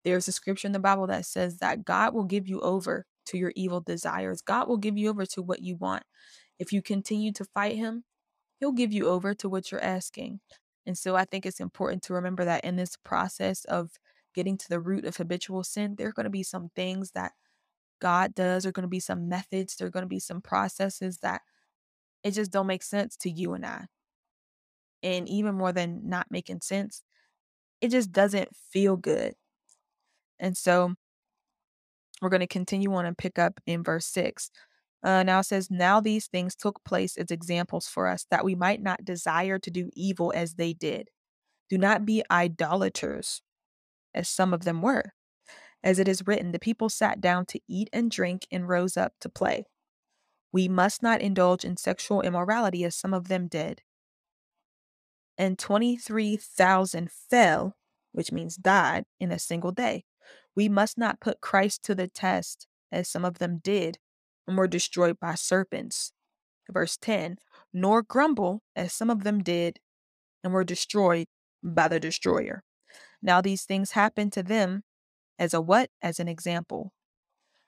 [0.05, 3.39] There's a scripture in the Bible that says that God will give you over to
[3.39, 4.41] your evil desires.
[4.41, 6.03] God will give you over to what you want.
[6.59, 8.05] If you continue to fight him,
[8.59, 10.41] he'll give you over to what you're asking.
[10.87, 13.91] And so I think it's important to remember that in this process of
[14.35, 17.33] getting to the root of habitual sin, there are going to be some things that
[18.01, 20.41] God does, there are going to be some methods, there are going to be some
[20.41, 21.43] processes that
[22.25, 23.87] it just don't make sense to you and I.
[25.03, 27.03] And even more than not making sense,
[27.81, 29.35] it just doesn't feel good.
[30.41, 30.95] And so
[32.21, 34.51] we're going to continue on and pick up in verse 6.
[35.03, 38.55] Uh, now it says, Now these things took place as examples for us, that we
[38.55, 41.09] might not desire to do evil as they did.
[41.69, 43.43] Do not be idolaters,
[44.15, 45.13] as some of them were.
[45.83, 49.15] As it is written, the people sat down to eat and drink and rose up
[49.21, 49.65] to play.
[50.53, 53.83] We must not indulge in sexual immorality as some of them did.
[55.39, 57.77] And 23,000 fell,
[58.13, 60.05] which means died, in a single day.
[60.57, 63.99] We must not put Christ to the test as some of them did
[64.47, 66.13] and were destroyed by serpents.
[66.71, 67.39] Verse 10
[67.73, 69.81] Nor grumble as some of them did
[70.43, 71.27] and were destroyed
[71.63, 72.63] by the destroyer.
[73.23, 74.83] Now these things happened to them
[75.39, 75.91] as a what?
[76.03, 76.93] As an example.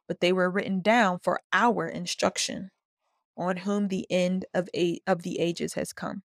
[0.09, 2.71] But they were written down for our instruction,
[3.37, 6.23] on whom the end of, a- of the ages has come.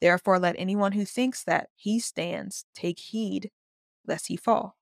[0.00, 3.50] Therefore, let anyone who thinks that he stands take heed
[4.06, 4.76] lest he fall.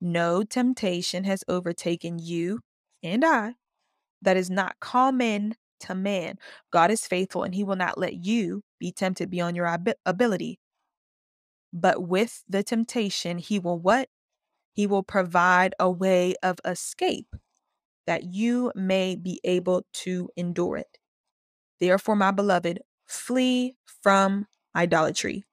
[0.00, 2.60] No temptation has overtaken you
[3.02, 3.54] and I
[4.22, 6.36] that is not common to man.
[6.72, 10.58] God is faithful and he will not let you be tempted beyond your ab- ability.
[11.72, 14.08] But with the temptation, he will what?
[14.72, 17.36] He will provide a way of escape
[18.06, 20.98] that you may be able to endure it.
[21.80, 25.44] Therefore, my beloved, flee from idolatry.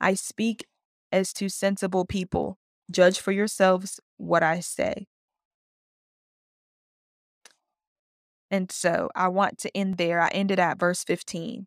[0.00, 0.66] I speak
[1.10, 2.58] as to sensible people.
[2.90, 5.06] Judge for yourselves what I say.
[8.50, 10.20] And so I want to end there.
[10.20, 11.66] I ended at verse 15.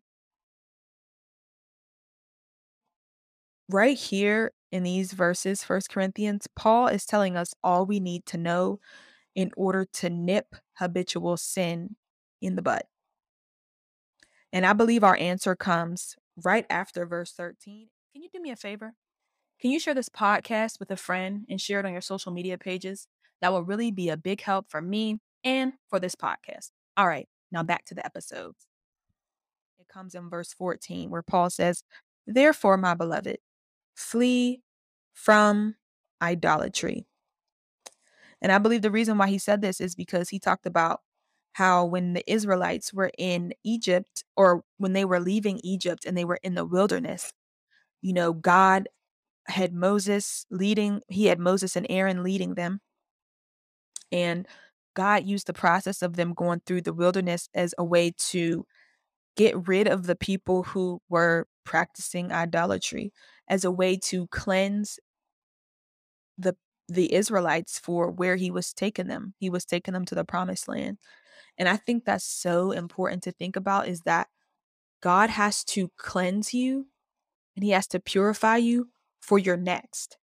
[3.68, 8.36] Right here in these verses, First Corinthians, Paul is telling us all we need to
[8.36, 8.80] know
[9.34, 11.96] in order to nip habitual sin
[12.40, 12.82] in the bud.
[14.52, 17.88] And I believe our answer comes right after verse 13.
[18.12, 18.94] Can you do me a favor?
[19.62, 22.58] Can you share this podcast with a friend and share it on your social media
[22.58, 23.06] pages?
[23.40, 26.72] That will really be a big help for me and for this podcast.
[26.96, 28.66] All right, now back to the episodes.
[29.78, 31.84] It comes in verse 14 where Paul says,
[32.26, 33.38] Therefore, my beloved,
[33.94, 34.62] flee
[35.14, 35.76] from
[36.20, 37.06] idolatry.
[38.40, 41.02] And I believe the reason why he said this is because he talked about
[41.52, 46.24] how when the Israelites were in Egypt or when they were leaving Egypt and they
[46.24, 47.32] were in the wilderness,
[48.00, 48.88] you know, God
[49.46, 52.80] had Moses leading, he had Moses and Aaron leading them.
[54.10, 54.46] And
[54.94, 58.66] God used the process of them going through the wilderness as a way to
[59.36, 63.12] get rid of the people who were practicing idolatry,
[63.48, 64.98] as a way to cleanse
[66.38, 66.54] the
[66.88, 69.34] the Israelites for where he was taking them.
[69.38, 70.98] He was taking them to the promised land.
[71.56, 74.28] And I think that's so important to think about is that
[75.00, 76.86] God has to cleanse you
[77.56, 78.88] and he has to purify you
[79.22, 80.18] for your next.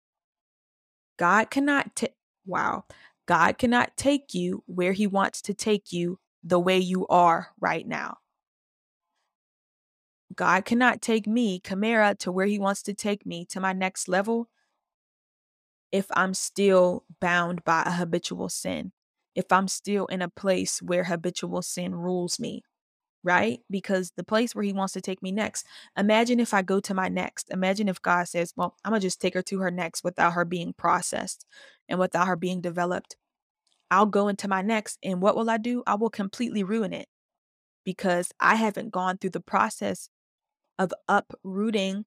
[1.17, 2.85] God cannot take wow.
[3.27, 7.87] God cannot take you where he wants to take you the way you are right
[7.87, 8.17] now.
[10.35, 14.07] God cannot take me, Kamera, to where he wants to take me to my next
[14.07, 14.49] level
[15.91, 18.91] if I'm still bound by a habitual sin,
[19.35, 22.63] if I'm still in a place where habitual sin rules me,
[23.27, 23.59] right?
[23.69, 26.93] Because the place where he wants to take me next, imagine if I go to
[26.93, 27.49] my next.
[27.51, 30.33] Imagine if God says, Well, I'm going to just take her to her next without
[30.33, 31.45] her being processed
[31.89, 33.17] and without her being developed.
[33.91, 35.83] I'll go into my next, and what will I do?
[35.85, 37.07] I will completely ruin it
[37.85, 40.09] because I haven't gone through the process
[40.79, 42.05] of uprooting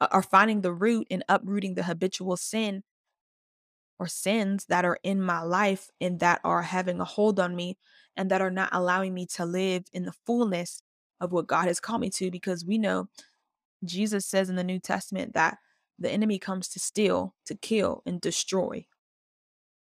[0.00, 2.82] uh, or finding the root and uprooting the habitual sin
[3.98, 7.76] or sins that are in my life and that are having a hold on me
[8.16, 10.82] and that are not allowing me to live in the fullness
[11.20, 13.08] of what God has called me to because we know
[13.84, 15.58] Jesus says in the New Testament that
[15.98, 18.86] the enemy comes to steal, to kill, and destroy.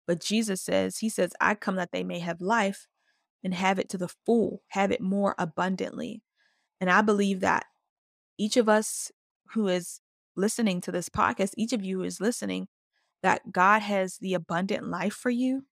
[0.07, 2.87] But Jesus says, He says, I come that they may have life
[3.42, 6.22] and have it to the full, have it more abundantly.
[6.81, 7.64] And I believe that
[8.38, 9.11] each of us
[9.55, 10.01] who is
[10.37, 12.68] listening to this podcast, each of you who is listening,
[13.23, 15.65] that God has the abundant life for you.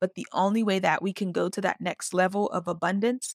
[0.00, 3.34] But the only way that we can go to that next level of abundance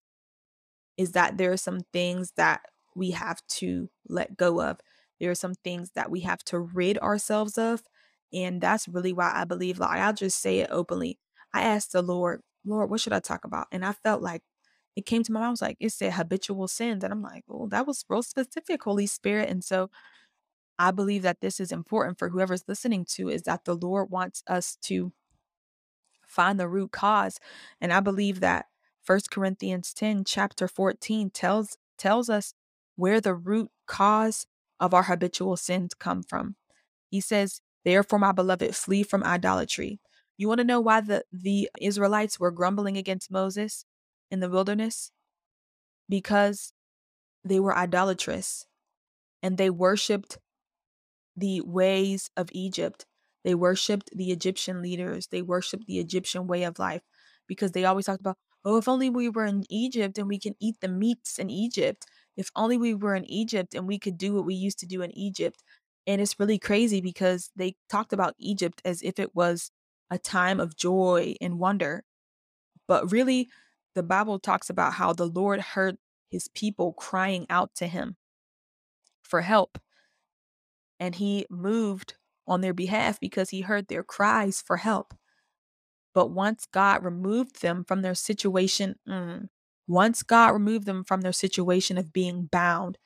[0.98, 2.62] is that there are some things that
[2.96, 4.80] we have to let go of.
[5.20, 7.82] There are some things that we have to rid ourselves of.
[8.32, 11.20] And that's really why I believe, like, I'll just say it openly.
[11.54, 13.68] I asked the Lord, Lord, what should I talk about?
[13.72, 14.42] And I felt like
[14.96, 17.04] it came to my mind, I was like, it said habitual sins.
[17.04, 19.50] And I'm like, oh, that was real specific, Holy Spirit.
[19.50, 19.90] And so
[20.80, 24.44] I believe that this is important for whoever's listening to is that the Lord wants
[24.48, 25.14] us to
[26.26, 27.40] find the root cause.
[27.80, 28.66] And I believe that
[29.04, 32.54] First Corinthians 10 chapter 14 tells tells us
[32.96, 34.48] where the root cause
[34.80, 36.56] of our habitual sins come from.
[37.10, 40.00] He says, "Therefore my beloved, flee from idolatry."
[40.38, 43.86] You want to know why the the Israelites were grumbling against Moses
[44.32, 45.12] in the wilderness?
[46.10, 46.74] Because
[47.44, 48.66] they were idolatrous
[49.42, 50.40] and they worshiped
[51.36, 53.06] the ways of Egypt.
[53.44, 55.28] They worshiped the Egyptian leaders.
[55.28, 57.02] They worshiped the Egyptian way of life
[57.48, 60.56] because they always talked about, oh, if only we were in Egypt and we can
[60.60, 62.06] eat the meats in Egypt.
[62.38, 65.02] If only we were in Egypt and we could do what we used to do
[65.02, 65.62] in Egypt.
[66.08, 69.72] And it's really crazy because they talked about Egypt as if it was
[70.10, 72.04] a time of joy and wonder.
[72.88, 73.50] But really,
[73.96, 75.98] the Bible talks about how the Lord heard
[76.30, 78.16] his people crying out to him
[79.22, 79.78] for help
[81.04, 82.16] and he moved
[82.48, 85.14] on their behalf because he heard their cries for help.
[86.14, 89.50] But once God removed them from their situation, mm,
[89.86, 92.98] once God removed them from their situation of being bound,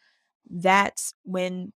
[0.47, 1.73] that's when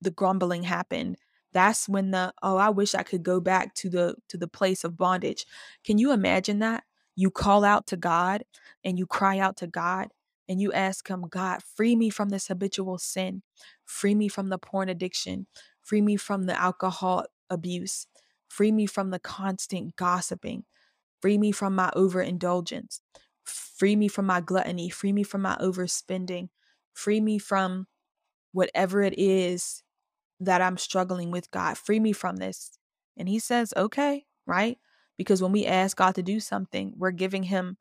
[0.00, 1.18] the grumbling happened.
[1.52, 4.82] That's when the oh, I wish I could go back to the to the place
[4.82, 5.46] of bondage.
[5.84, 6.82] Can you imagine that?
[7.14, 8.42] You call out to God
[8.84, 10.08] and you cry out to God
[10.48, 13.42] and you ask him, God, free me from this habitual sin,
[13.84, 15.46] free me from the porn addiction,
[15.82, 18.06] free me from the alcohol abuse,
[18.48, 20.64] free me from the constant gossiping,
[21.20, 23.00] free me from my overindulgence,
[23.44, 26.48] free me from my gluttony, free me from my overspending,
[26.94, 27.86] free me from
[28.52, 29.82] whatever it is
[30.40, 32.78] that I'm struggling with, God, free me from this.
[33.16, 34.78] And he says, okay, right?
[35.16, 37.76] Because when we ask God to do something, we're giving him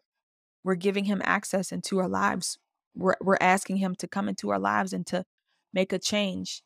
[0.67, 2.59] we're giving him access into our lives.
[2.93, 5.23] We're, we're asking him to come into our lives and to
[5.73, 6.61] make a change.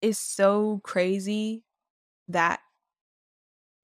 [0.00, 1.64] It's so crazy
[2.28, 2.60] that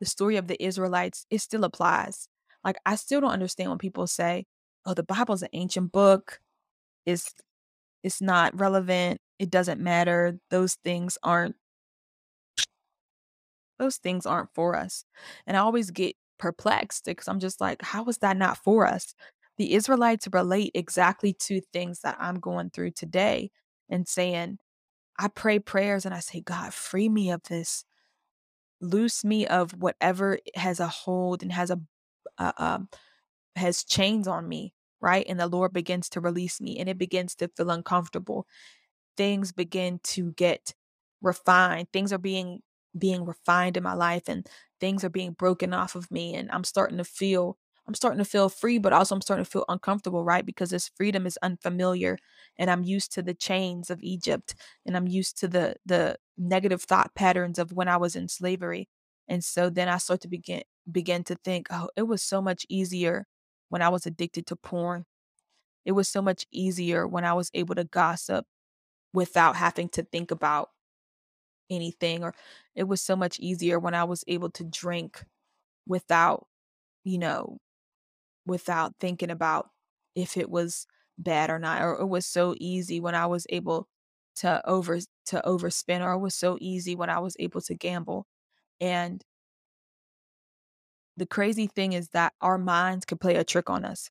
[0.00, 2.30] the story of the Israelites, it still applies.
[2.64, 4.46] Like, I still don't understand when people say,
[4.86, 6.40] oh, the Bible's an ancient book.
[7.04, 7.34] It's,
[8.02, 9.20] it's not relevant.
[9.38, 10.38] It doesn't matter.
[10.48, 11.56] Those things aren't
[13.78, 15.04] those things aren't for us.
[15.46, 19.14] And I always get perplexed because I'm just like, how is that not for us?
[19.58, 23.50] The Israelites relate exactly to things that I'm going through today
[23.90, 24.58] and saying,
[25.18, 27.84] I pray prayers and I say, God, free me of this.
[28.80, 31.80] Loose me of whatever has a hold and has a,
[32.38, 32.78] uh, uh,
[33.56, 35.26] has chains on me, right?
[35.28, 38.46] And the Lord begins to release me and it begins to feel uncomfortable.
[39.16, 40.74] things begin to get
[41.22, 41.88] refined.
[41.92, 42.60] Things are being
[42.98, 44.46] being refined in my life and
[44.80, 48.24] things are being broken off of me and I'm starting to feel I'm starting to
[48.26, 50.44] feel free, but also I'm starting to feel uncomfortable, right?
[50.44, 52.18] Because this freedom is unfamiliar
[52.58, 56.82] and I'm used to the chains of Egypt and I'm used to the the negative
[56.82, 58.88] thought patterns of when I was in slavery.
[59.28, 62.66] And so then I start to begin begin to think, oh, it was so much
[62.68, 63.26] easier
[63.70, 65.04] when I was addicted to porn.
[65.84, 68.46] It was so much easier when I was able to gossip
[69.14, 70.70] without having to think about
[71.70, 72.34] anything or
[72.74, 75.24] it was so much easier when I was able to drink
[75.86, 76.46] without,
[77.04, 77.58] you know,
[78.46, 79.70] without thinking about
[80.14, 80.86] if it was
[81.18, 83.88] bad or not or it was so easy when I was able
[84.36, 88.26] to over to overspend or it was so easy when I was able to gamble.
[88.80, 89.24] And
[91.18, 94.10] the crazy thing is that our minds could play a trick on us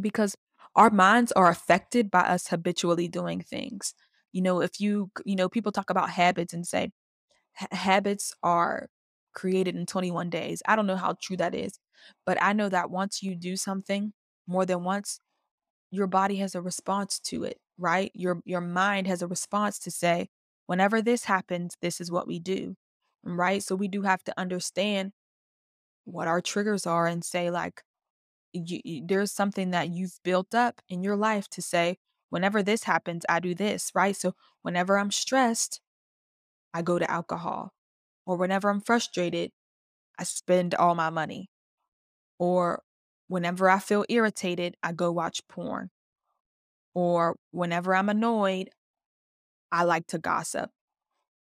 [0.00, 0.36] because
[0.74, 3.94] our minds are affected by us habitually doing things.
[4.32, 6.90] You know, if you, you know, people talk about habits and say
[7.72, 8.88] habits are
[9.34, 10.62] created in 21 days.
[10.66, 11.78] I don't know how true that is,
[12.26, 14.12] but I know that once you do something
[14.46, 15.20] more than once,
[15.90, 18.10] your body has a response to it, right?
[18.14, 20.28] Your your mind has a response to say,
[20.66, 22.76] whenever this happens, this is what we do.
[23.24, 23.62] Right?
[23.62, 25.12] So we do have to understand
[26.04, 27.82] what our triggers are and say like
[28.52, 31.98] you, you- there's something that you've built up in your life to say
[32.32, 34.16] whenever this happens i do this right?
[34.16, 35.82] So whenever i'm stressed
[36.72, 37.74] i go to alcohol
[38.24, 39.50] or whenever i'm frustrated
[40.18, 41.50] i spend all my money
[42.38, 42.82] or
[43.28, 45.90] whenever i feel irritated i go watch porn
[46.94, 48.70] or whenever i'm annoyed
[49.70, 50.70] i like to gossip.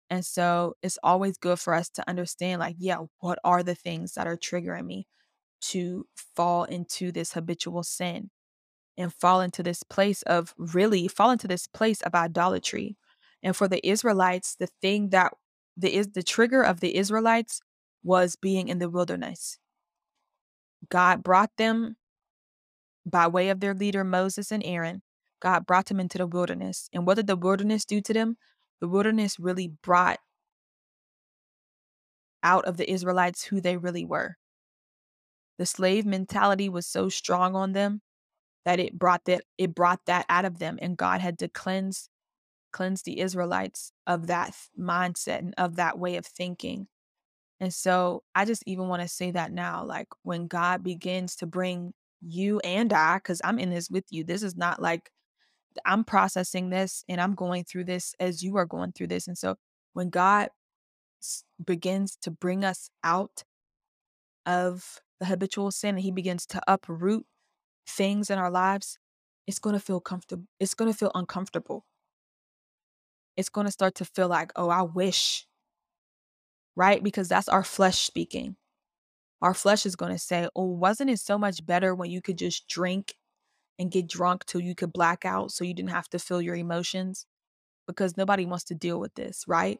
[0.10, 4.16] And so it's always good for us to understand like yeah what are the things
[4.16, 5.08] that are triggering me
[5.62, 8.30] to fall into this habitual sin
[9.02, 12.98] and fall into this place of really fall into this place of idolatry.
[13.44, 15.34] And for the Israelites, the thing that
[15.76, 17.62] the is the trigger of the Israelites
[18.04, 19.58] was being in the wilderness.
[20.90, 21.96] God brought them
[23.06, 25.02] by way of their leader Moses and Aaron.
[25.42, 26.90] God brought them into the wilderness.
[26.94, 28.38] And what did the wilderness do to them?
[28.80, 30.20] The wilderness really brought
[32.44, 34.38] out of the Israelites who they really were.
[35.58, 38.02] The slave mentality was so strong on them
[38.66, 42.10] that it brought that it brought that out of them and God had to cleanse
[42.72, 46.88] cleanse the Israelites of that mindset and of that way of thinking.
[47.60, 51.46] And so I just even want to say that now like when God begins to
[51.46, 54.24] bring you and I cuz I'm in this with you.
[54.24, 55.12] This is not like
[55.86, 59.28] I'm processing this and I'm going through this as you are going through this.
[59.28, 59.56] And so
[59.94, 60.50] when God
[61.64, 63.44] begins to bring us out
[64.46, 67.26] of the habitual sin and he begins to uproot
[67.88, 69.00] things in our lives,
[69.48, 70.46] it's going to feel comfortable.
[70.60, 71.86] It's going to feel uncomfortable.
[73.38, 75.48] It's going to start to feel like, oh, I wish,
[76.76, 77.02] right?
[77.04, 78.56] Because that's our flesh speaking.
[79.42, 82.38] Our flesh is going to say, oh, wasn't it so much better when you could
[82.38, 83.16] just drink
[83.80, 86.56] and get drunk till you could black out so you didn't have to feel your
[86.56, 87.26] emotions?
[87.88, 89.80] Because nobody wants to deal with this, right?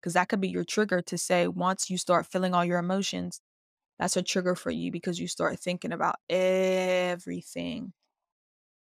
[0.00, 3.40] Because that could be your trigger to say, once you start feeling all your emotions,
[3.98, 7.92] that's a trigger for you because you start thinking about everything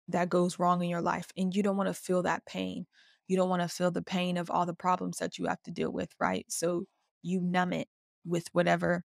[0.08, 2.86] that goes wrong in your life and you don't want to feel that pain.
[3.28, 5.70] You don't want to feel the pain of all the problems that you have to
[5.70, 6.44] deal with, right?
[6.48, 6.84] So
[7.22, 7.88] you numb it
[8.24, 9.04] with whatever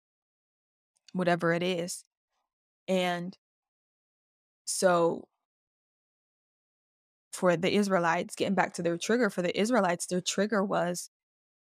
[1.13, 2.05] whatever it is.
[2.87, 3.37] And
[4.65, 5.27] so
[7.33, 11.11] for the Israelites, getting back to their trigger, for the Israelites, their trigger was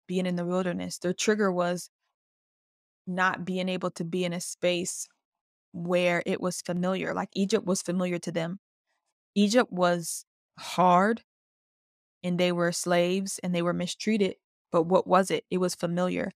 [0.06, 0.98] being in the wilderness.
[0.98, 1.90] Their trigger was
[3.10, 5.08] not being able to be in a space
[5.72, 7.14] where it was familiar.
[7.14, 8.60] Like Egypt was familiar to them.
[9.34, 10.26] Egypt was
[10.58, 11.24] hard
[12.22, 14.36] and they were slaves and they were mistreated.
[14.70, 15.44] But what was it?
[15.50, 16.32] It was familiar.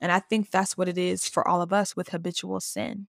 [0.00, 3.08] And I think that's what it is for all of us with habitual sin.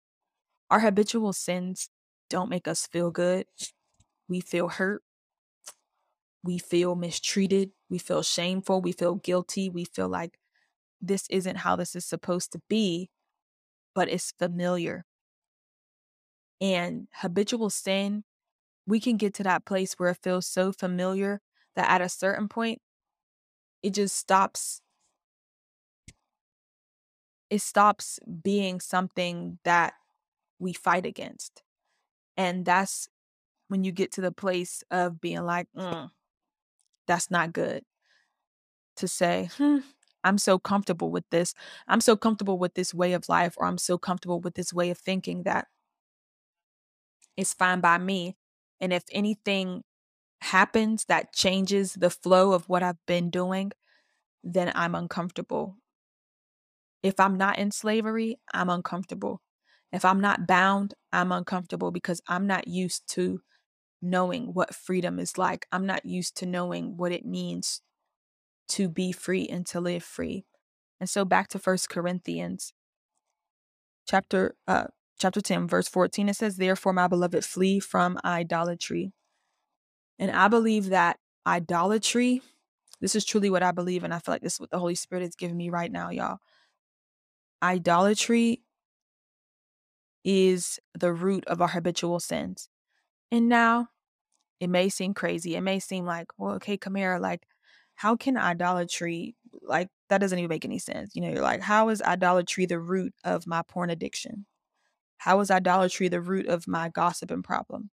[0.71, 1.89] Our habitual sins
[2.29, 3.47] don't make us feel good.
[4.29, 5.03] We feel hurt.
[6.43, 7.71] We feel mistreated.
[7.89, 8.81] We feel shameful.
[8.81, 9.69] We feel guilty.
[9.69, 10.39] We feel like
[11.07, 13.09] this isn't how this is supposed to be,
[13.93, 15.05] but it's familiar.
[16.61, 18.23] And habitual sin,
[18.87, 21.41] we can get to that place where it feels so familiar
[21.75, 22.79] that at a certain point,
[23.83, 24.81] it just stops.
[27.49, 29.93] It stops being something that
[30.59, 31.63] we fight against.
[32.37, 33.07] And that's
[33.67, 36.09] when you get to the place of being like, mm,
[37.07, 37.83] that's not good.
[38.97, 39.79] To say, hmm,
[40.25, 41.53] I'm so comfortable with this.
[41.87, 44.89] I'm so comfortable with this way of life, or I'm so comfortable with this way
[44.89, 45.67] of thinking that
[47.37, 48.35] it's fine by me.
[48.81, 49.83] And if anything
[50.41, 53.71] happens that changes the flow of what I've been doing,
[54.43, 55.77] then I'm uncomfortable.
[57.03, 59.41] If I'm not in slavery, I'm uncomfortable.
[59.91, 63.41] If I'm not bound, I'm uncomfortable because I'm not used to
[64.01, 65.67] knowing what freedom is like.
[65.71, 67.81] I'm not used to knowing what it means
[68.69, 70.45] to be free and to live free.
[70.99, 72.73] And so back to First Corinthians
[74.07, 74.85] chapter uh
[75.19, 79.11] chapter 10 verse 14 it says therefore my beloved flee from idolatry.
[80.19, 82.41] And I believe that idolatry
[83.01, 84.95] this is truly what I believe and I feel like this is what the Holy
[84.95, 86.39] Spirit is giving me right now, y'all.
[87.61, 88.61] Idolatry
[90.23, 92.67] is the root of our habitual sins.
[93.31, 93.89] And now
[94.59, 95.55] it may seem crazy.
[95.55, 97.45] It may seem like, well, okay, Kamera, like,
[97.95, 101.15] how can idolatry, like, that doesn't even make any sense.
[101.15, 104.45] You know, you're like, how is idolatry the root of my porn addiction?
[105.17, 107.91] How is idolatry the root of my gossiping problem?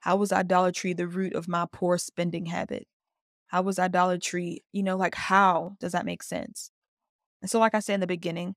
[0.00, 2.86] how was idolatry the root of my poor spending habit?
[3.48, 6.70] How was idolatry, you know, like, how does that make sense?
[7.42, 8.56] And so, like I said in the beginning,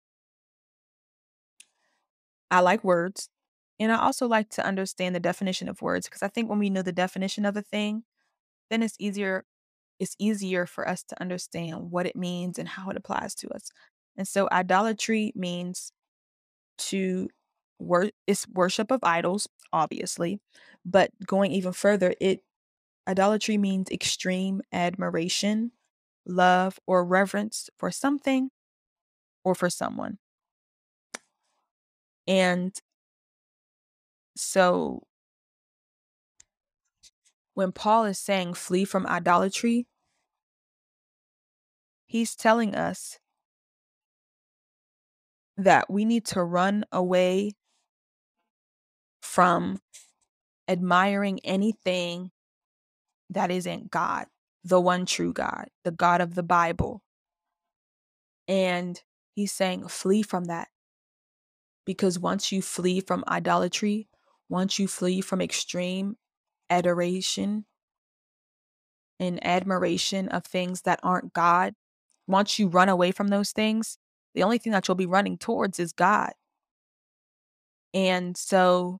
[2.52, 3.30] I like words.
[3.80, 6.70] And I also like to understand the definition of words because I think when we
[6.70, 8.04] know the definition of a thing,
[8.70, 9.46] then it's easier
[10.04, 13.72] it's easier for us to understand what it means and how it applies to us.
[14.18, 15.94] And so idolatry means
[16.78, 17.30] to
[17.80, 20.42] wor- it's worship of idols, obviously,
[20.86, 22.42] but going even further, it
[23.08, 25.72] idolatry means extreme admiration,
[26.26, 28.50] love, or reverence for something
[29.46, 30.18] or for someone.
[32.28, 32.78] And
[34.36, 35.04] so
[37.54, 39.88] when Paul is saying flee from idolatry,
[42.14, 43.18] he's telling us
[45.58, 47.54] that we need to run away
[49.24, 49.80] from
[50.68, 52.30] admiring anything
[53.32, 54.28] that isn't God,
[54.64, 57.02] the one true God, the God of the Bible.
[58.48, 59.02] And
[59.34, 60.68] he's saying, flee from that.
[61.84, 64.08] Because once you flee from idolatry,
[64.50, 66.18] once you flee from extreme
[66.70, 67.66] adoration
[69.20, 71.74] and admiration of things that aren't God,
[72.28, 73.98] once you run away from those things,
[74.34, 76.32] the only thing that you'll be running towards is God.
[77.94, 79.00] And so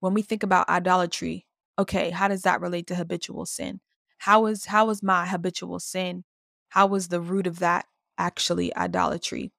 [0.00, 1.46] when we think about idolatry,
[1.78, 3.80] okay, how does that relate to habitual sin?
[4.18, 6.24] How is how is my habitual sin?
[6.70, 7.86] How is the root of that
[8.16, 9.52] actually idolatry?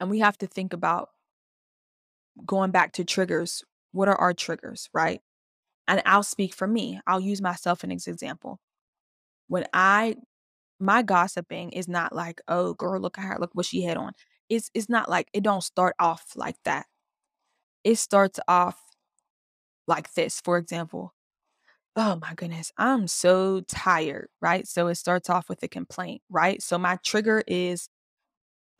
[0.00, 1.10] And we have to think about
[2.46, 3.64] going back to triggers.
[3.92, 5.20] What are our triggers, right?
[5.88, 7.00] And I'll speak for me.
[7.06, 8.60] I'll use myself as an example.
[9.48, 10.16] When I
[10.80, 14.12] my gossiping is not like, oh girl, look at her, look what she had on.
[14.48, 16.86] It's it's not like it don't start off like that.
[17.84, 18.80] It starts off
[19.86, 21.14] like this, for example.
[21.96, 24.66] Oh my goodness, I'm so tired, right?
[24.68, 26.62] So it starts off with a complaint, right?
[26.62, 27.88] So my trigger is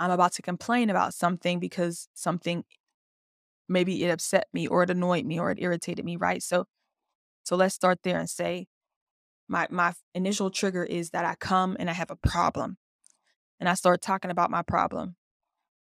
[0.00, 2.64] I'm about to complain about something because something
[3.68, 6.42] maybe it upset me or it annoyed me or it irritated me, right?
[6.42, 6.66] So
[7.44, 8.66] so let's start there and say
[9.48, 12.76] my my initial trigger is that I come and I have a problem
[13.60, 15.16] and I start talking about my problem.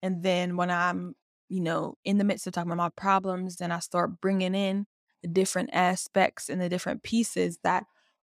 [0.02, 1.16] And then when I'm,
[1.50, 4.86] you know, in the midst of talking about my problems, then I start bringing in
[5.22, 7.86] the different aspects and the different pieces that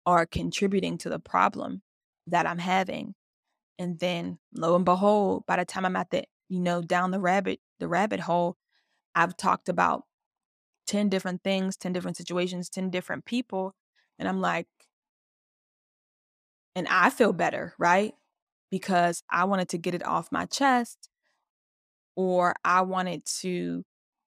[0.06, 1.82] are contributing to the problem
[2.26, 3.14] that I'm having.
[3.78, 7.20] And then lo and behold, by the time I'm at the, you know, down the
[7.20, 8.56] rabbit, the rabbit hole,
[9.14, 10.04] I've talked about
[10.86, 13.74] 10 different things, 10 different situations, 10 different people.
[14.18, 14.66] And I'm like,
[16.74, 18.14] and I feel better, right?
[18.70, 21.08] Because I wanted to get it off my chest
[22.16, 23.84] or I wanted to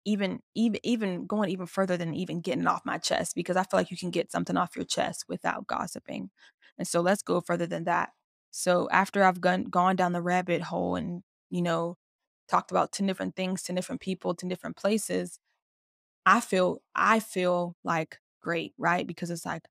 [0.04, 3.78] even even even going even further than even getting off my chest because I feel
[3.80, 6.30] like you can get something off your chest without gossiping.
[6.78, 8.10] And so let's go further than that.
[8.50, 11.96] So after I've gone gone down the rabbit hole and, you know,
[12.48, 15.38] talked about 10 different things, 10 different people, 10 different places,
[16.26, 19.06] I feel I feel like great, right?
[19.06, 19.62] Because it's like,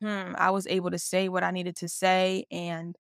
[0.00, 2.96] hmm, I was able to say what I needed to say and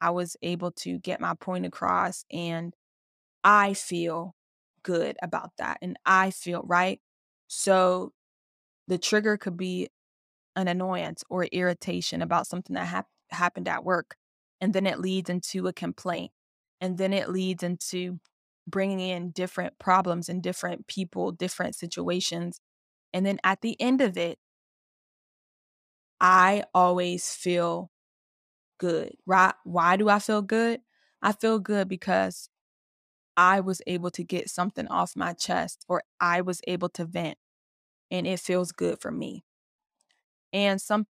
[0.00, 2.74] I was able to get my point across and
[3.44, 4.34] I feel
[4.84, 7.00] good about that and I feel right.
[7.48, 8.12] So
[8.88, 9.88] the trigger could be
[10.56, 14.16] an annoyance or irritation about something that hap- happened at work
[14.60, 16.32] and then it leads into a complaint
[16.80, 18.20] and then it leads into
[18.66, 22.60] bringing in different problems and different people, different situations.
[23.12, 24.38] And then at the end of it,
[26.22, 27.92] I always feel
[28.78, 29.54] good, right?
[29.64, 30.82] Why do I feel good?
[31.22, 32.48] I feel good because
[33.36, 37.38] I was able to get something off my chest or I was able to vent
[38.10, 39.44] and it feels good for me.
[40.52, 41.06] And some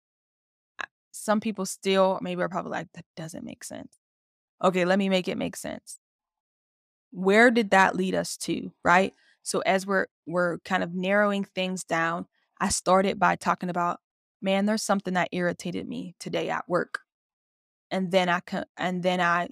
[1.12, 3.98] some people still maybe are probably like, that doesn't make sense.
[4.64, 5.98] Okay, let me make it make sense.
[7.12, 8.72] Where did that lead us to?
[8.84, 9.14] Right.
[9.42, 12.26] So as we're we're kind of narrowing things down,
[12.61, 14.00] I started by talking about,
[14.43, 17.01] man, there's something that irritated me today at work.
[17.91, 19.49] And then I can and then I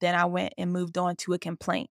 [0.00, 1.90] then I went and moved on to a complaint.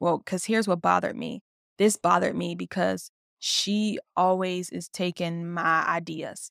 [0.00, 1.42] Well, because here's what bothered me.
[1.78, 6.50] This bothered me because she always is taking my ideas.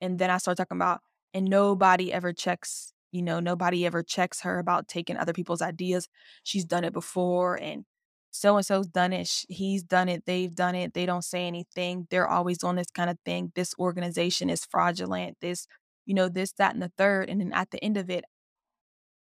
[0.00, 1.00] And then I start talking about,
[1.34, 6.08] and nobody ever checks, you know, nobody ever checks her about taking other people's ideas.
[6.42, 7.84] She's done it before, and
[8.30, 9.44] so and so's done it.
[9.48, 10.24] He's done it.
[10.26, 10.94] They've done it.
[10.94, 12.06] They don't say anything.
[12.10, 13.52] They're always on this kind of thing.
[13.54, 15.38] This organization is fraudulent.
[15.40, 15.66] This,
[16.06, 17.28] you know, this, that, and the third.
[17.30, 18.24] And then at the end of it,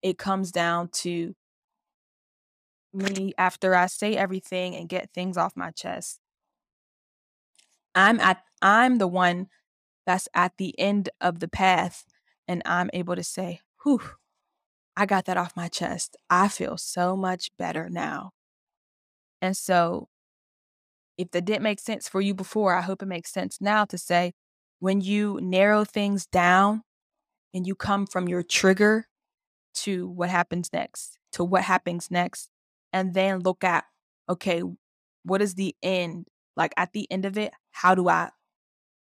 [0.02, 1.34] it comes down to
[2.92, 6.20] me after I say everything and get things off my chest.
[7.94, 9.48] I'm at I'm the one
[10.06, 12.06] that's at the end of the path
[12.48, 14.02] and I'm able to say, "Whew,
[14.96, 16.16] I got that off my chest.
[16.30, 18.32] I feel so much better now."
[19.46, 20.08] And so
[21.16, 23.96] if that didn't make sense for you before, I hope it makes sense now to
[23.96, 24.32] say
[24.80, 26.82] when you narrow things down
[27.54, 29.06] and you come from your trigger
[29.74, 32.50] to what happens next, to what happens next,
[32.92, 33.84] and then look at,
[34.28, 34.62] okay,
[35.22, 36.26] what is the end?
[36.56, 38.30] Like at the end of it, how do I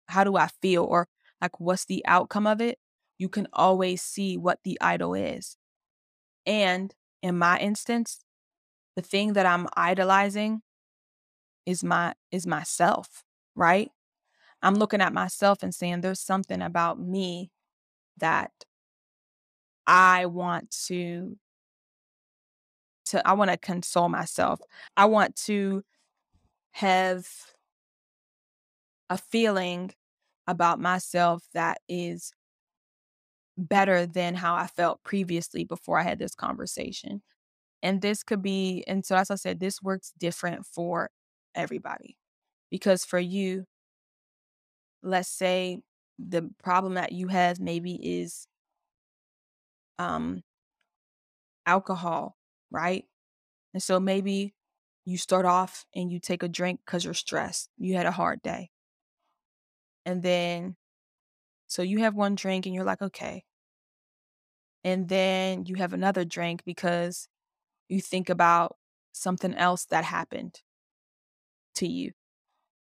[0.08, 0.86] how do I feel?
[0.86, 1.10] Or
[1.42, 2.80] like what's the outcome of it?
[3.18, 5.58] You can always see what the idol is.
[6.46, 8.24] And in my instance,
[9.00, 10.62] the thing that I'm idolizing
[11.66, 13.24] is my is myself,
[13.56, 13.89] right?
[14.62, 17.50] I'm looking at myself and saying there's something about me
[18.18, 18.52] that
[19.88, 21.38] I want to
[23.06, 24.60] to I want to console myself.
[24.97, 25.84] I want to
[26.72, 27.26] have
[29.10, 29.91] a feeling
[30.45, 32.34] about myself that is
[33.58, 37.22] better than how I felt previously before I had this conversation.
[37.82, 41.10] And this could be, and so as I said, this works different for
[41.56, 42.18] everybody.
[42.70, 43.66] Because for you,
[45.02, 45.82] let's say
[46.18, 48.48] the problem that you have maybe is
[49.98, 50.44] um
[51.66, 52.38] alcohol,
[52.72, 53.06] right?
[53.74, 54.54] And so maybe
[55.06, 57.70] you start off and you take a drink because you're stressed.
[57.78, 58.70] You had a hard day.
[60.06, 60.76] And then,
[61.68, 63.44] so you have one drink and you're like, okay.
[64.84, 67.28] And then you have another drink because
[67.90, 68.78] you think about
[69.12, 70.62] something else that happened
[71.76, 72.12] to you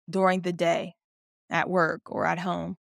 [0.10, 0.94] during the day
[1.50, 2.78] at work or at home.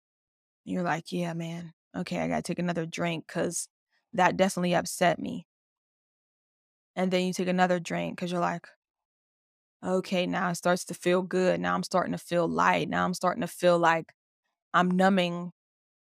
[0.64, 3.68] You're like, yeah, man, okay, I got to take another drink because
[4.12, 5.46] that definitely upset me.
[6.96, 8.66] And then you take another drink because you're like,
[9.84, 11.60] okay, now it starts to feel good.
[11.60, 12.88] Now I'm starting to feel light.
[12.88, 14.12] Now I'm starting to feel like
[14.72, 15.52] I'm numbing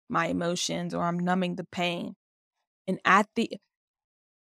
[0.09, 2.14] my emotions or I'm numbing the pain.
[2.88, 3.51] And at the,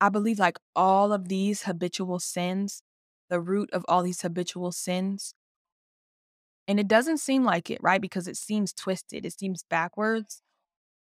[0.01, 2.83] I believe like all of these habitual sins,
[3.29, 5.35] the root of all these habitual sins,
[6.67, 8.01] and it doesn't seem like it, right?
[8.01, 10.41] Because it seems twisted, it seems backwards.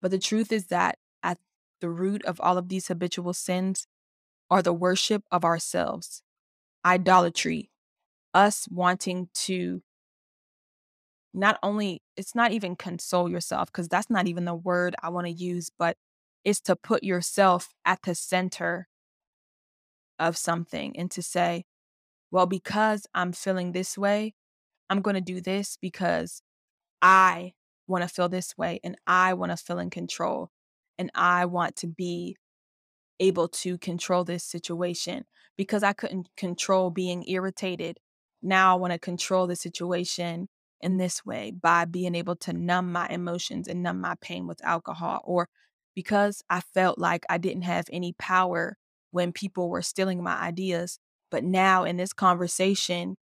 [0.01, 1.39] But the truth is that at
[1.80, 3.87] the root of all of these habitual sins
[4.51, 6.22] are the worship of ourselves,
[6.85, 7.70] idolatry,
[8.35, 9.83] us wanting to
[11.35, 15.26] not only, it's not even console yourself, because that's not even the word I want
[15.26, 15.97] to use, but
[16.45, 18.88] it's to put yourself at the center
[20.18, 21.64] of something and to say,
[22.30, 24.34] well, because I'm feeling this way,
[24.88, 26.43] I'm going to do this because
[27.01, 27.53] I
[27.86, 30.51] want to feel this way and I want to feel in control
[30.99, 32.36] and I want to be
[33.20, 35.24] able to control this situation
[35.57, 37.99] because I couldn't control being irritated.
[38.43, 40.49] Now I want to control the situation
[40.80, 44.64] in this way by being able to numb my emotions and numb my pain with
[44.64, 45.49] alcohol or
[45.95, 48.76] because I felt like I didn't have any power
[49.11, 50.99] when people were stealing my ideas.
[51.30, 53.16] But now in this conversation,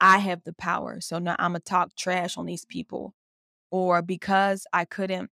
[0.00, 1.00] I have the power.
[1.00, 3.14] So now I'm going to talk trash on these people.
[3.70, 5.30] Or because I couldn't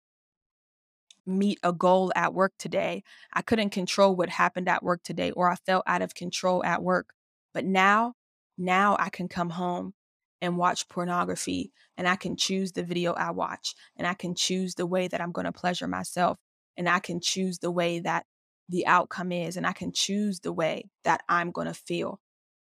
[1.26, 3.02] meet a goal at work today.
[3.32, 6.82] I couldn't control what happened at work today, or I felt out of control at
[6.82, 7.12] work.
[7.52, 8.14] But now,
[8.56, 9.94] now I can come home
[10.40, 14.74] and watch pornography and I can choose the video I watch and I can choose
[14.74, 16.38] the way that I'm going to pleasure myself
[16.78, 18.24] and I can choose the way that
[18.70, 22.20] the outcome is and I can choose the way that I'm going to feel.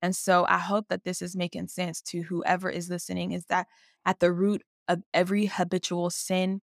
[0.03, 3.67] And so I hope that this is making sense to whoever is listening is that
[4.05, 6.61] at the root of every habitual sin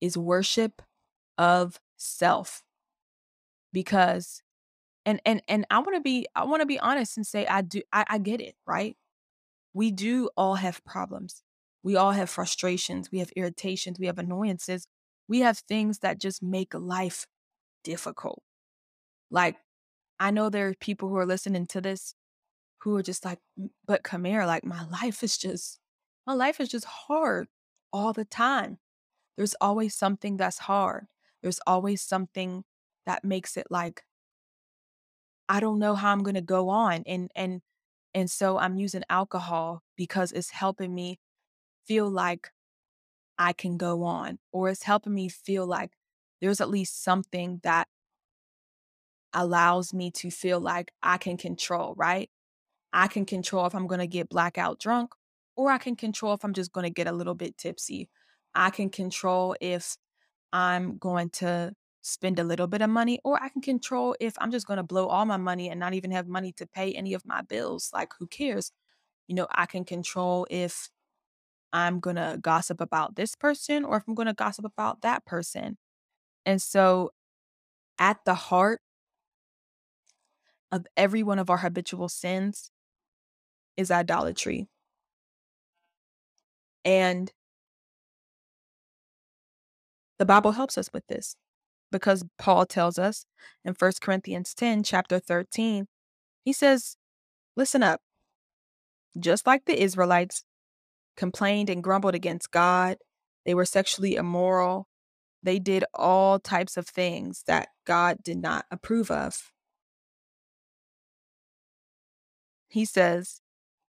[0.00, 0.80] is worship
[1.36, 2.62] of self.
[3.72, 4.42] Because
[5.04, 7.62] and and and i want to be i want to be honest and say i
[7.62, 8.96] do I, I get it right?
[9.72, 11.42] We do all have problems.
[11.82, 14.88] We all have frustrations, we have irritations, we have annoyances,
[15.28, 17.26] we have things that just make life
[17.84, 18.42] difficult.
[19.30, 19.56] Like,
[20.20, 22.14] I know there are people who are listening to this
[22.82, 23.38] who are just like,
[23.86, 25.78] but Kamera, like, my life is just,
[26.26, 27.48] my life is just hard
[27.92, 28.78] all the time.
[29.36, 31.06] There's always something that's hard.
[31.42, 32.64] There's always something
[33.06, 34.02] that makes it like,
[35.48, 37.02] I don't know how I'm going to go on.
[37.06, 37.60] And, and,
[38.14, 41.18] and so I'm using alcohol because it's helping me
[41.86, 42.50] feel like
[43.38, 45.92] I can go on, or it's helping me feel like
[46.40, 47.88] there's at least something that
[49.32, 52.30] allows me to feel like I can control, right?
[52.92, 55.12] I can control if I'm going to get blackout drunk,
[55.56, 58.08] or I can control if I'm just going to get a little bit tipsy.
[58.54, 59.96] I can control if
[60.52, 64.50] I'm going to spend a little bit of money, or I can control if I'm
[64.50, 67.14] just going to blow all my money and not even have money to pay any
[67.14, 67.90] of my bills.
[67.92, 68.72] Like, who cares?
[69.26, 70.88] You know, I can control if
[71.76, 75.26] I'm going to gossip about this person or if I'm going to gossip about that
[75.26, 75.76] person.
[76.46, 77.10] And so,
[77.98, 78.80] at the heart
[80.72, 82.70] of every one of our habitual sins
[83.76, 84.68] is idolatry.
[86.82, 87.30] And
[90.18, 91.36] the Bible helps us with this
[91.92, 93.26] because Paul tells us
[93.66, 95.88] in 1 Corinthians 10, chapter 13,
[96.42, 96.96] he says,
[97.54, 98.00] Listen up.
[99.18, 100.44] Just like the Israelites
[101.16, 102.98] complained and grumbled against God,
[103.44, 104.88] they were sexually immoral,
[105.42, 109.52] they did all types of things that God did not approve of.
[112.68, 113.40] He says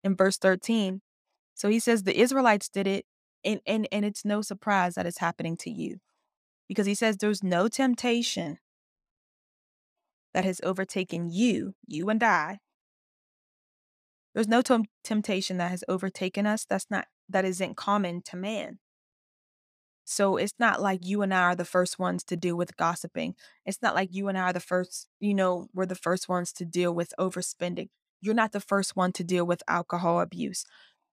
[0.02, 1.02] in verse 13,
[1.54, 3.06] so he says the Israelites did it,
[3.44, 5.98] and, and, and it's no surprise that it's happening to you.
[6.68, 8.58] Because he says there's no temptation
[10.34, 12.58] that has overtaken you, you and I.
[14.36, 18.80] There's no t- temptation that has overtaken us that's not that isn't common to man.
[20.04, 23.34] So it's not like you and I are the first ones to deal with gossiping.
[23.64, 26.52] It's not like you and I are the first, you know, we're the first ones
[26.52, 27.88] to deal with overspending.
[28.20, 30.66] You're not the first one to deal with alcohol abuse.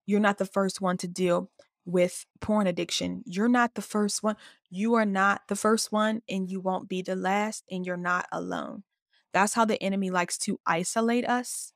[0.06, 1.50] You're not the first one to deal
[1.86, 3.24] with porn addiction.
[3.26, 4.36] You're not the first one.
[4.70, 8.28] You are not the first one, and you won't be the last, and you're not
[8.34, 8.84] alone.
[9.32, 11.73] That's how the enemy likes to isolate us.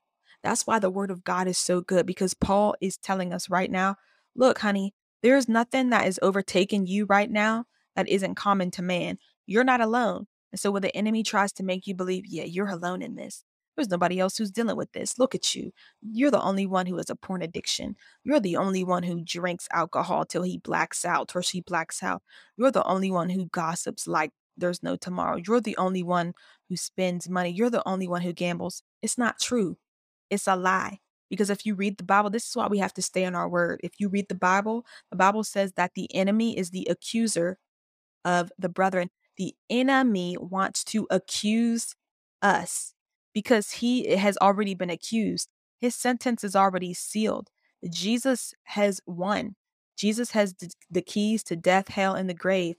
[0.48, 3.70] That's why the word of God is so good because Paul is telling us right
[3.70, 3.96] now
[4.34, 9.18] look, honey, there's nothing that is overtaking you right now that isn't common to man.
[9.44, 10.26] You're not alone.
[10.50, 13.44] And so when the enemy tries to make you believe, yeah, you're alone in this.
[13.76, 15.18] There's nobody else who's dealing with this.
[15.18, 15.70] Look at you.
[16.00, 17.96] You're the only one who has a porn addiction.
[18.24, 22.22] You're the only one who drinks alcohol till he blacks out or she blacks out.
[22.56, 25.38] You're the only one who gossips like there's no tomorrow.
[25.46, 26.32] You're the only one
[26.70, 27.50] who spends money.
[27.50, 28.82] You're the only one who gambles.
[29.02, 29.76] It's not true.
[30.30, 30.98] It's a lie.
[31.30, 33.48] Because if you read the Bible, this is why we have to stay on our
[33.48, 33.80] word.
[33.84, 37.58] If you read the Bible, the Bible says that the enemy is the accuser
[38.24, 39.10] of the brethren.
[39.36, 41.94] The enemy wants to accuse
[42.40, 42.94] us
[43.34, 45.48] because he has already been accused.
[45.78, 47.50] His sentence is already sealed.
[47.88, 49.54] Jesus has won.
[49.96, 50.54] Jesus has
[50.90, 52.76] the keys to death, hell, and the grave.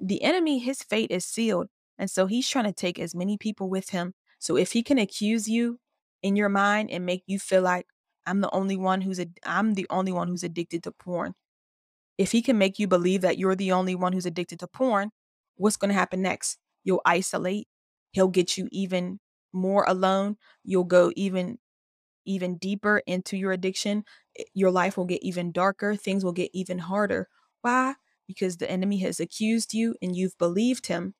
[0.00, 1.68] The enemy, his fate is sealed.
[1.98, 4.14] And so he's trying to take as many people with him.
[4.38, 5.78] So if he can accuse you
[6.22, 7.86] in your mind and make you feel like
[8.26, 11.34] I'm the only one who's a, I'm the only one who's addicted to porn.
[12.18, 15.10] If he can make you believe that you're the only one who's addicted to porn,
[15.56, 16.58] what's going to happen next?
[16.84, 17.68] You'll isolate.
[18.12, 19.20] He'll get you even
[19.52, 20.36] more alone.
[20.64, 21.58] You'll go even
[22.26, 24.04] even deeper into your addiction.
[24.38, 25.96] Eh, your life will get even darker.
[25.96, 27.28] Things will get even harder.
[27.62, 27.94] Why?
[28.26, 31.14] Because the enemy has accused you and you've believed him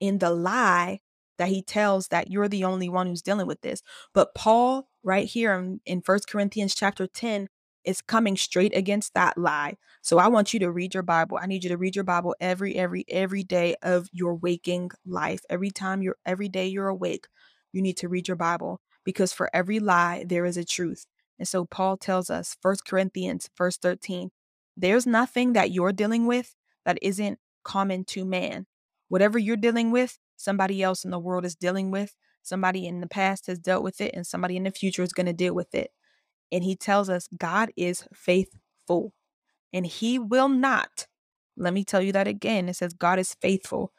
[0.00, 1.00] in the lie
[1.38, 3.82] that he tells that you're the only one who's dealing with this.
[4.12, 7.48] But Paul, right here in, in 1 Corinthians chapter 10,
[7.84, 9.76] is coming straight against that lie.
[10.02, 11.38] So I want you to read your Bible.
[11.40, 15.40] I need you to read your Bible every, every, every day of your waking life.
[15.50, 17.26] Every time you're every day you're awake,
[17.72, 21.06] you need to read your Bible because for every lie there is a truth.
[21.38, 24.30] And so Paul tells us, 1 Corinthians verse 13,
[24.76, 26.54] there's nothing that you're dealing with
[26.84, 28.66] that isn't common to man.
[29.08, 33.06] Whatever you're dealing with, somebody else in the world is dealing with, somebody in the
[33.06, 35.74] past has dealt with it, and somebody in the future is going to deal with
[35.74, 35.90] it.
[36.52, 39.12] And he tells us God is faithful
[39.72, 41.06] and he will not,
[41.56, 42.68] let me tell you that again.
[42.68, 43.92] It says God is faithful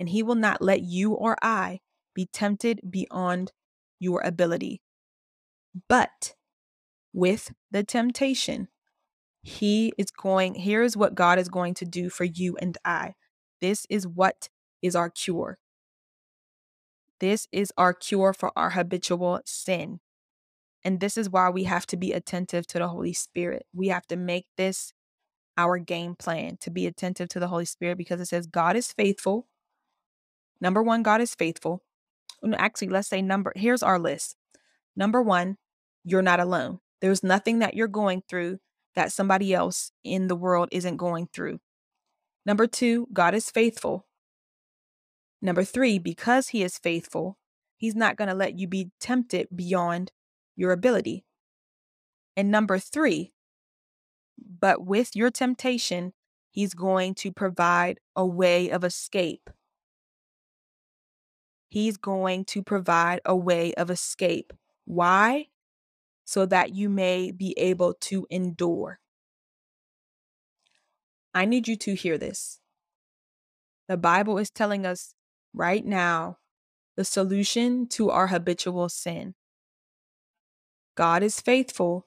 [0.00, 1.80] and he will not let you or I
[2.14, 3.52] be tempted beyond
[4.00, 4.82] your ability.
[5.88, 6.34] But
[7.12, 8.68] with the temptation,
[9.42, 13.14] he is going, here's what God is going to do for you and I.
[13.60, 14.48] This is what
[14.82, 15.58] is our cure.
[17.20, 20.00] This is our cure for our habitual sin.
[20.82, 23.66] And this is why we have to be attentive to the Holy Spirit.
[23.74, 24.92] We have to make this
[25.58, 28.92] our game plan to be attentive to the Holy Spirit because it says God is
[28.92, 29.46] faithful.
[30.60, 31.82] Number one, God is faithful.
[32.54, 34.36] Actually, let's say number, here's our list.
[34.96, 35.58] Number one,
[36.04, 36.80] you're not alone.
[37.02, 38.58] There's nothing that you're going through
[38.94, 41.60] that somebody else in the world isn't going through.
[42.46, 44.06] Number two, God is faithful.
[45.42, 47.38] Number three, because he is faithful,
[47.76, 50.12] he's not going to let you be tempted beyond
[50.54, 51.24] your ability.
[52.36, 53.32] And number three,
[54.38, 56.12] but with your temptation,
[56.50, 59.48] he's going to provide a way of escape.
[61.68, 64.52] He's going to provide a way of escape.
[64.84, 65.46] Why?
[66.24, 69.00] So that you may be able to endure.
[71.32, 72.60] I need you to hear this.
[73.88, 75.14] The Bible is telling us
[75.54, 76.38] right now
[76.96, 79.34] the solution to our habitual sin.
[80.96, 82.06] God is faithful.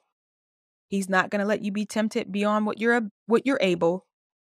[0.86, 4.06] He's not going to let you be tempted beyond what you're what you're able.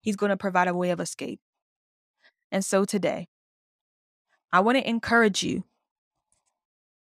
[0.00, 1.40] He's going to provide a way of escape.
[2.52, 3.28] And so today,
[4.52, 5.64] I want to encourage you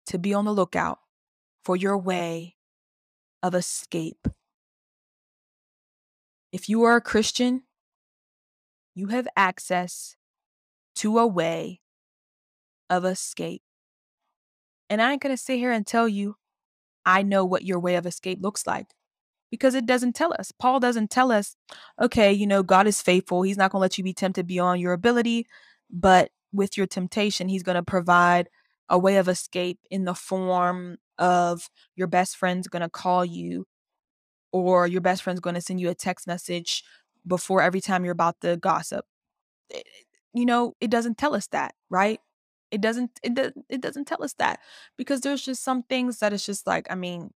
[0.06, 0.98] to be on the lookout
[1.64, 2.56] for your way
[3.42, 4.28] of escape.
[6.52, 7.62] If you are a Christian,
[8.94, 10.16] you have access
[10.96, 11.80] to a way
[12.90, 13.62] of escape.
[14.88, 16.36] And I ain't going to sit here and tell you,
[17.04, 18.88] I know what your way of escape looks like
[19.50, 20.52] because it doesn't tell us.
[20.52, 21.56] Paul doesn't tell us,
[22.00, 23.42] okay, you know, God is faithful.
[23.42, 25.46] He's not going to let you be tempted beyond your ability,
[25.90, 28.48] but with your temptation, he's going to provide
[28.88, 33.66] a way of escape in the form of your best friend's going to call you
[34.52, 36.84] or your best friend's going to send you a text message
[37.26, 39.04] before every time you're about to gossip.
[39.72, 39.80] Eh,
[40.36, 42.20] You know, it doesn't tell us that, right?
[42.70, 44.60] It doesn't it does it doesn't tell us that
[44.98, 47.30] because there's just some things that it's just like, I mean,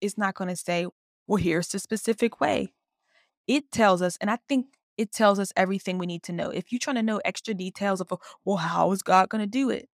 [0.00, 0.86] it's not going to say,
[1.26, 2.72] well, here's the specific way.
[3.46, 6.48] It tells us, and I think it tells us everything we need to know.
[6.50, 8.10] If you're trying to know extra details of,
[8.44, 9.88] well, how is God going to do it?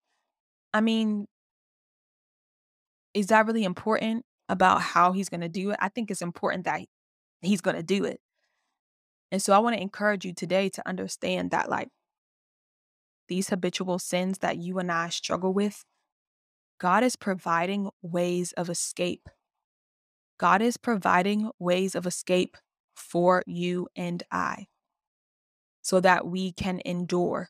[0.72, 1.26] I mean,
[3.12, 5.78] is that really important about how he's going to do it?
[5.80, 6.82] I think it's important that
[7.40, 8.20] he's going to do it.
[9.32, 11.88] And so I want to encourage you today to understand that, like,
[13.32, 15.86] these habitual sins that you and I struggle with,
[16.78, 19.26] God is providing ways of escape.
[20.38, 22.58] God is providing ways of escape
[22.94, 24.66] for you and I
[25.80, 27.48] so that we can endure.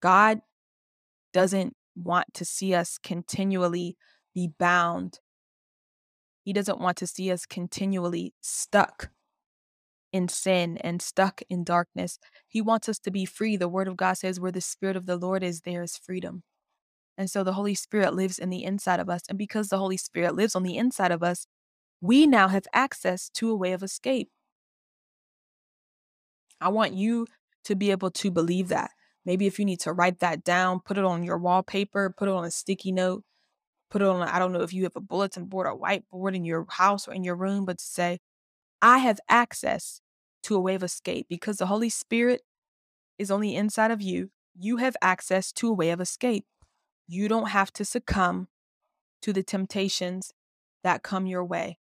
[0.00, 0.40] God
[1.34, 3.98] doesn't want to see us continually
[4.34, 5.20] be bound.
[6.44, 9.10] He doesn't want to see us continually stuck
[10.14, 12.20] in sin and stuck in darkness.
[12.46, 13.56] He wants us to be free.
[13.56, 16.44] The word of God says, where the Spirit of the Lord is, there is freedom.
[17.18, 19.22] And so the Holy Spirit lives in the inside of us.
[19.28, 21.48] And because the Holy Spirit lives on the inside of us,
[22.00, 24.28] we now have access to a way of escape.
[26.60, 27.26] I want you
[27.64, 28.92] to be able to believe that.
[29.26, 32.34] Maybe if you need to write that down, put it on your wallpaper, put it
[32.34, 33.24] on a sticky note,
[33.90, 36.44] put it on, I don't know if you have a bulletin board or whiteboard in
[36.44, 38.20] your house or in your room, but to say,
[38.80, 40.02] I have access
[40.44, 42.42] to a way of escape because the Holy Spirit
[43.18, 44.30] is on the inside of you.
[44.58, 46.46] You have access to a way of escape.
[47.06, 48.48] You don't have to succumb
[49.22, 50.32] to the temptations
[50.82, 51.78] that come your way.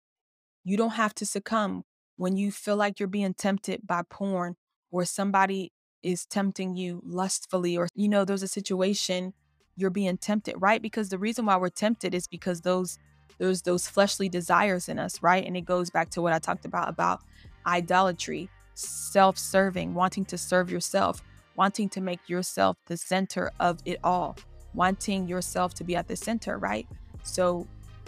[0.65, 1.85] You don't have to succumb
[2.17, 4.57] when you feel like you're being tempted by porn
[4.91, 9.33] or somebody is tempting you lustfully or you know there's a situation
[9.77, 12.99] you're being tempted right because the reason why we're tempted is because those
[13.39, 16.65] there's those fleshly desires in us right and it goes back to what i talked
[16.65, 17.21] about about
[17.69, 21.23] idolatry self-serving wanting to serve yourself
[21.57, 24.37] wanting to make yourself the center of it all
[24.75, 26.87] wanting yourself to be at the center right
[27.23, 27.67] so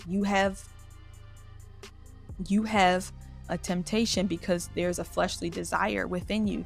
[0.09, 0.63] you have
[2.49, 3.13] you have
[3.49, 6.65] a temptation because there's a fleshly desire within you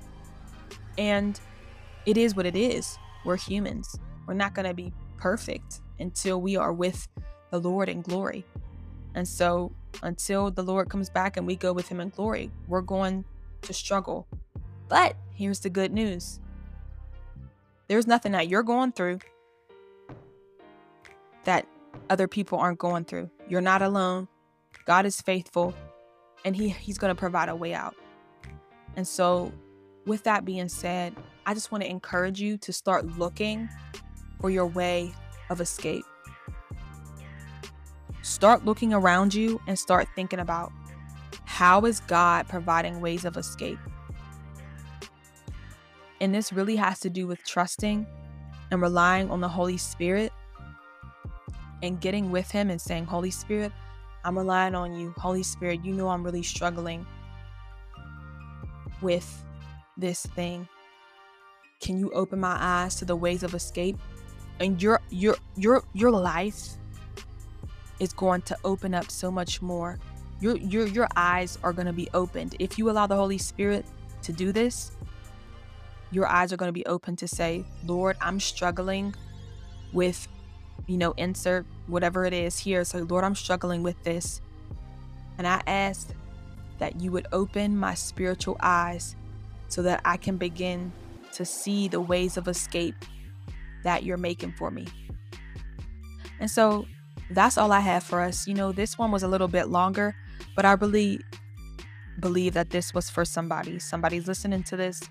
[0.98, 1.40] and
[2.06, 2.98] it is what it is.
[3.24, 3.98] We're humans.
[4.26, 7.08] We're not going to be perfect until we are with
[7.50, 8.44] the Lord in glory.
[9.14, 9.72] And so,
[10.02, 13.24] until the Lord comes back and we go with him in glory, we're going
[13.62, 14.26] to struggle.
[14.88, 16.40] But here's the good news
[17.88, 19.18] there's nothing that you're going through
[21.44, 21.66] that
[22.08, 23.30] other people aren't going through.
[23.48, 24.28] You're not alone.
[24.86, 25.74] God is faithful
[26.44, 27.94] and he, he's going to provide a way out.
[28.96, 29.52] And so
[30.06, 31.14] with that being said,
[31.46, 33.68] I just want to encourage you to start looking
[34.40, 35.12] for your way
[35.50, 36.04] of escape.
[38.24, 40.72] Start looking around you and start thinking about
[41.44, 43.78] how is God providing ways of escape?
[46.22, 48.06] And this really has to do with trusting
[48.70, 50.32] and relying on the Holy Spirit
[51.82, 53.72] and getting with Him and saying, Holy Spirit,
[54.24, 55.12] I'm relying on you.
[55.18, 57.06] Holy Spirit, you know I'm really struggling
[59.02, 59.44] with
[59.98, 60.66] this thing.
[61.82, 63.98] Can you open my eyes to the ways of escape?
[64.60, 66.78] And your your your your life
[68.04, 69.98] is going to open up so much more.
[70.40, 72.54] Your your your eyes are going to be opened.
[72.58, 73.84] If you allow the Holy Spirit
[74.22, 74.92] to do this,
[76.10, 79.14] your eyes are going to be open to say, Lord, I'm struggling
[79.92, 80.28] with,
[80.86, 82.84] you know, insert whatever it is here.
[82.84, 84.40] So, Lord, I'm struggling with this.
[85.38, 86.14] And I ask
[86.78, 89.16] that you would open my spiritual eyes
[89.68, 90.92] so that I can begin
[91.32, 92.94] to see the ways of escape
[93.82, 94.86] that you're making for me.
[96.38, 96.86] And so
[97.30, 98.46] that's all I have for us.
[98.46, 100.14] You know, this one was a little bit longer,
[100.56, 101.20] but I really
[102.20, 103.78] believe that this was for somebody.
[103.78, 105.02] Somebody's listening to this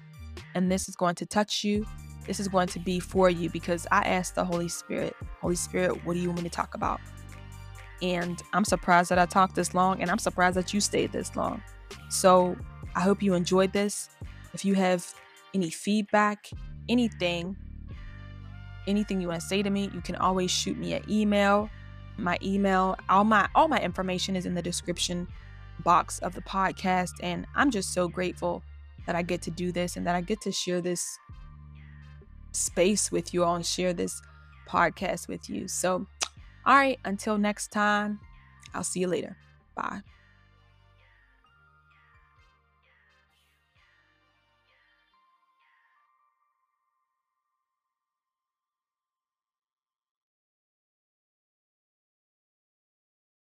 [0.56, 1.86] and this is going to touch you.
[2.26, 6.06] This is going to be for you because I asked the Holy Spirit, Holy Spirit,
[6.06, 7.02] what do you want me to talk about?
[8.02, 11.36] And I'm surprised that I talked this long and I'm surprised that you stayed this
[11.36, 11.62] long.
[12.10, 12.56] So
[12.96, 14.10] I hope you enjoyed this.
[14.54, 15.14] If you have
[15.54, 16.50] any feedback,
[16.88, 17.56] anything,
[18.88, 21.70] anything you want to say to me, you can always shoot me an email.
[22.18, 25.28] My email, all my all my information is in the description
[25.84, 28.64] box of the podcast and I'm just so grateful
[29.06, 31.18] that I get to do this and that I get to share this
[32.52, 34.22] space with you all and share this
[34.68, 35.68] podcast with you.
[35.68, 36.06] So,
[36.66, 38.20] all right, until next time,
[38.74, 39.36] I'll see you later.
[39.76, 40.02] Bye.